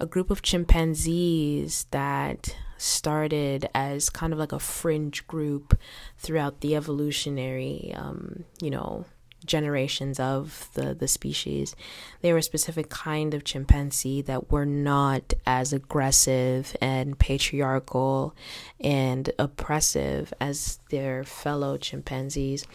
a 0.00 0.06
group 0.06 0.30
of 0.30 0.42
chimpanzees 0.42 1.86
that 1.92 2.56
started 2.76 3.68
as 3.74 4.10
kind 4.10 4.32
of 4.32 4.38
like 4.38 4.50
a 4.50 4.58
fringe 4.58 5.24
group 5.28 5.78
throughout 6.18 6.60
the 6.60 6.74
evolutionary, 6.74 7.92
um, 7.94 8.44
you 8.60 8.70
know, 8.70 9.04
generations 9.44 10.18
of 10.20 10.68
the, 10.74 10.94
the 10.94 11.08
species. 11.08 11.74
They 12.20 12.32
were 12.32 12.38
a 12.38 12.42
specific 12.42 12.88
kind 12.88 13.34
of 13.34 13.44
chimpanzee 13.44 14.22
that 14.22 14.50
were 14.50 14.66
not 14.66 15.34
as 15.46 15.72
aggressive 15.72 16.76
and 16.80 17.18
patriarchal 17.18 18.34
and 18.80 19.30
oppressive 19.38 20.32
as 20.40 20.78
their 20.90 21.24
fellow 21.24 21.76
chimpanzees. 21.76 22.66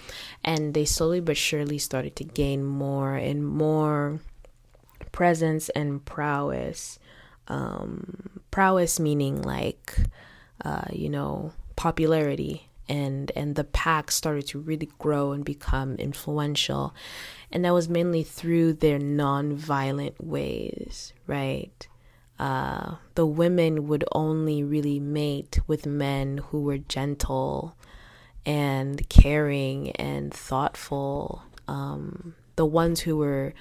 And 0.43 0.73
they 0.73 0.85
slowly 0.85 1.19
but 1.19 1.37
surely 1.37 1.77
started 1.77 2.15
to 2.17 2.23
gain 2.23 2.63
more 2.63 3.15
and 3.15 3.45
more 3.45 4.19
presence 5.11 5.69
and 5.69 6.03
prowess. 6.03 6.99
Um, 7.47 8.41
prowess 8.51 8.99
meaning 8.99 9.41
like, 9.41 9.95
uh, 10.63 10.85
you 10.91 11.09
know, 11.09 11.53
popularity 11.75 12.66
and 12.89 13.31
and 13.35 13.55
the 13.55 13.63
pack 13.63 14.11
started 14.11 14.47
to 14.47 14.59
really 14.59 14.89
grow 14.99 15.31
and 15.31 15.43
become 15.43 15.95
influential. 15.95 16.93
And 17.51 17.63
that 17.63 17.73
was 17.73 17.87
mainly 17.87 18.23
through 18.23 18.73
their 18.73 18.99
non-violent 18.99 20.23
ways 20.23 21.13
right? 21.27 21.87
Uh, 22.39 22.95
the 23.15 23.25
women 23.25 23.87
would 23.87 24.05
only 24.13 24.63
really 24.63 24.99
mate 24.99 25.59
with 25.67 25.85
men 25.85 26.37
who 26.49 26.61
were 26.61 26.77
gentle 26.77 27.75
and 28.45 29.07
caring 29.09 29.91
and 29.91 30.33
thoughtful. 30.33 31.43
Um, 31.67 32.35
the 32.55 32.65
ones 32.65 33.01
who 33.01 33.17
were 33.17 33.53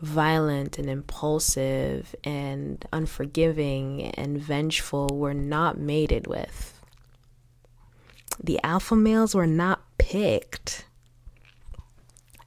violent 0.00 0.78
and 0.78 0.88
impulsive 0.88 2.14
and 2.22 2.84
unforgiving 2.92 4.02
and 4.12 4.38
vengeful 4.38 5.08
were 5.12 5.34
not 5.34 5.78
mated 5.78 6.26
with 6.26 6.77
the 8.42 8.60
alpha 8.62 8.96
males 8.96 9.34
were 9.34 9.46
not 9.46 9.82
picked. 9.98 10.86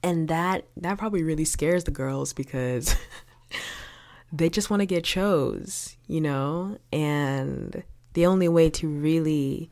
And 0.03 0.27
that 0.29 0.65
that 0.77 0.97
probably 0.97 1.23
really 1.23 1.45
scares 1.45 1.83
the 1.83 1.91
girls 1.91 2.33
because 2.33 2.95
they 4.33 4.49
just 4.49 4.69
want 4.69 4.79
to 4.79 4.85
get 4.85 5.03
chose, 5.03 5.95
you 6.07 6.21
know? 6.21 6.77
And 6.91 7.83
the 8.13 8.25
only 8.25 8.47
way 8.47 8.69
to 8.71 8.87
really 8.87 9.69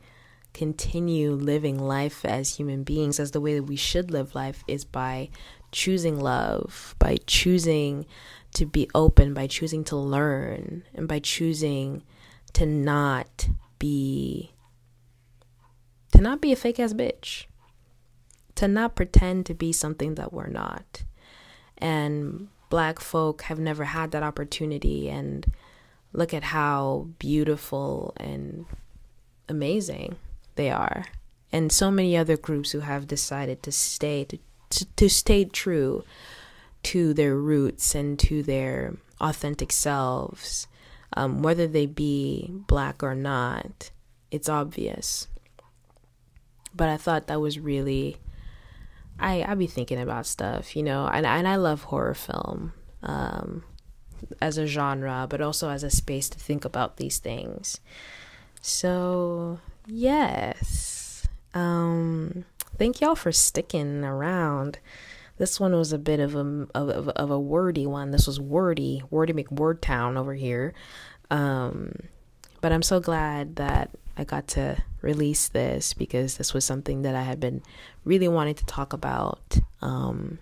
continue 0.52 1.32
living 1.32 1.78
life 1.78 2.24
as 2.24 2.56
human 2.56 2.82
beings 2.82 3.20
as 3.20 3.30
the 3.30 3.40
way 3.40 3.54
that 3.54 3.64
we 3.64 3.76
should 3.76 4.10
live 4.10 4.34
life 4.34 4.64
is 4.66 4.84
by 4.84 5.30
choosing 5.72 6.18
love, 6.18 6.94
by 6.98 7.16
choosing 7.26 8.06
to 8.54 8.66
be 8.66 8.88
open, 8.94 9.32
by 9.32 9.46
choosing 9.46 9.84
to 9.84 9.96
learn, 9.96 10.82
and 10.94 11.06
by 11.06 11.18
choosing 11.20 12.02
to 12.52 12.66
not 12.66 13.48
be 13.78 14.52
to 16.20 16.24
not 16.24 16.42
be 16.42 16.52
a 16.52 16.56
fake 16.56 16.78
ass 16.78 16.92
bitch, 16.92 17.46
to 18.54 18.68
not 18.68 18.94
pretend 18.94 19.46
to 19.46 19.54
be 19.54 19.72
something 19.72 20.16
that 20.16 20.34
we're 20.34 20.48
not. 20.48 21.02
And 21.78 22.48
black 22.68 23.00
folk 23.00 23.42
have 23.42 23.58
never 23.58 23.84
had 23.84 24.10
that 24.10 24.22
opportunity. 24.22 25.08
And 25.08 25.50
look 26.12 26.34
at 26.34 26.42
how 26.42 27.08
beautiful 27.18 28.12
and 28.18 28.66
amazing 29.48 30.16
they 30.56 30.70
are. 30.70 31.06
And 31.52 31.72
so 31.72 31.90
many 31.90 32.18
other 32.18 32.36
groups 32.36 32.72
who 32.72 32.80
have 32.80 33.08
decided 33.08 33.62
to 33.62 33.72
stay 33.72 34.24
to, 34.24 34.38
to, 34.70 34.84
to 34.96 35.08
stay 35.08 35.46
true 35.46 36.04
to 36.82 37.14
their 37.14 37.34
roots 37.34 37.94
and 37.94 38.18
to 38.18 38.42
their 38.42 38.94
authentic 39.22 39.72
selves, 39.72 40.66
um, 41.16 41.42
whether 41.42 41.66
they 41.66 41.86
be 41.86 42.50
black 42.52 43.02
or 43.02 43.14
not, 43.14 43.90
it's 44.30 44.50
obvious 44.50 45.26
but 46.74 46.88
I 46.88 46.96
thought 46.96 47.26
that 47.26 47.40
was 47.40 47.58
really 47.58 48.18
I 49.18 49.44
I 49.46 49.54
be 49.54 49.66
thinking 49.66 50.00
about 50.00 50.26
stuff, 50.26 50.74
you 50.74 50.82
know, 50.82 51.06
and 51.06 51.26
and 51.26 51.46
I 51.46 51.56
love 51.56 51.84
horror 51.84 52.14
film 52.14 52.72
um, 53.02 53.64
as 54.40 54.58
a 54.58 54.66
genre, 54.66 55.26
but 55.28 55.40
also 55.40 55.68
as 55.68 55.82
a 55.82 55.90
space 55.90 56.28
to 56.30 56.38
think 56.38 56.64
about 56.64 56.96
these 56.96 57.18
things. 57.18 57.80
So, 58.60 59.60
yes. 59.86 61.26
Um, 61.54 62.44
thank 62.78 63.00
y'all 63.00 63.14
for 63.14 63.32
sticking 63.32 64.04
around. 64.04 64.78
This 65.38 65.58
one 65.58 65.72
was 65.72 65.92
a 65.92 65.98
bit 65.98 66.20
of 66.20 66.34
a 66.34 66.66
of, 66.74 67.08
of 67.08 67.30
a 67.30 67.40
wordy 67.40 67.86
one. 67.86 68.10
This 68.10 68.26
was 68.26 68.40
wordy, 68.40 69.02
wordy 69.10 69.32
McWordtown 69.32 70.18
over 70.18 70.34
here. 70.34 70.74
Um, 71.30 71.94
but 72.60 72.72
I'm 72.72 72.82
so 72.82 73.00
glad 73.00 73.56
that 73.56 73.90
I 74.16 74.24
got 74.24 74.48
to 74.48 74.82
release 75.00 75.48
this 75.48 75.94
because 75.94 76.36
this 76.36 76.52
was 76.52 76.64
something 76.64 77.02
that 77.02 77.14
I 77.14 77.22
had 77.22 77.40
been 77.40 77.62
really 78.04 78.28
wanting 78.28 78.54
to 78.56 78.66
talk 78.66 78.92
about. 78.92 79.58
Um, 79.80 80.38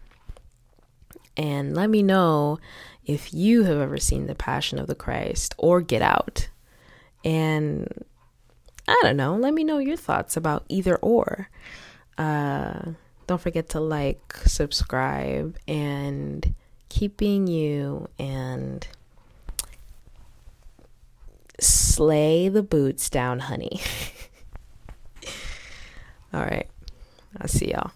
and 1.37 1.77
let 1.77 1.89
me 1.89 2.03
know 2.03 2.59
if 3.07 3.33
you 3.33 3.65
have 3.65 3.79
ever 3.79 3.99
seen 3.99 4.27
The 4.27 4.35
Passion 4.35 4.79
of 4.79 4.87
the 4.87 4.95
Christ 4.95 5.55
or 5.57 5.81
Get 5.81 6.03
Out. 6.03 6.49
And 7.25 8.05
I 8.89 9.01
don't 9.03 9.17
know, 9.17 9.37
let 9.37 9.55
me 9.55 9.65
know 9.65 9.79
your 9.79 9.97
thoughts 9.97 10.37
about 10.37 10.65
either 10.69 10.97
or. 10.97 11.49
Uh, 12.17 12.93
don't 13.27 13.41
forget 13.41 13.69
to 13.71 13.81
like, 13.81 14.35
subscribe, 14.45 15.57
and 15.69 16.55
keeping 16.89 17.47
you 17.47 18.09
and 18.19 18.89
slay 21.61 22.49
the 22.49 22.63
boots 22.63 23.11
down, 23.11 23.41
honey. 23.41 23.81
All 26.33 26.43
right. 26.43 26.69
I'll 27.41 27.49
see 27.49 27.71
y'all. 27.71 27.93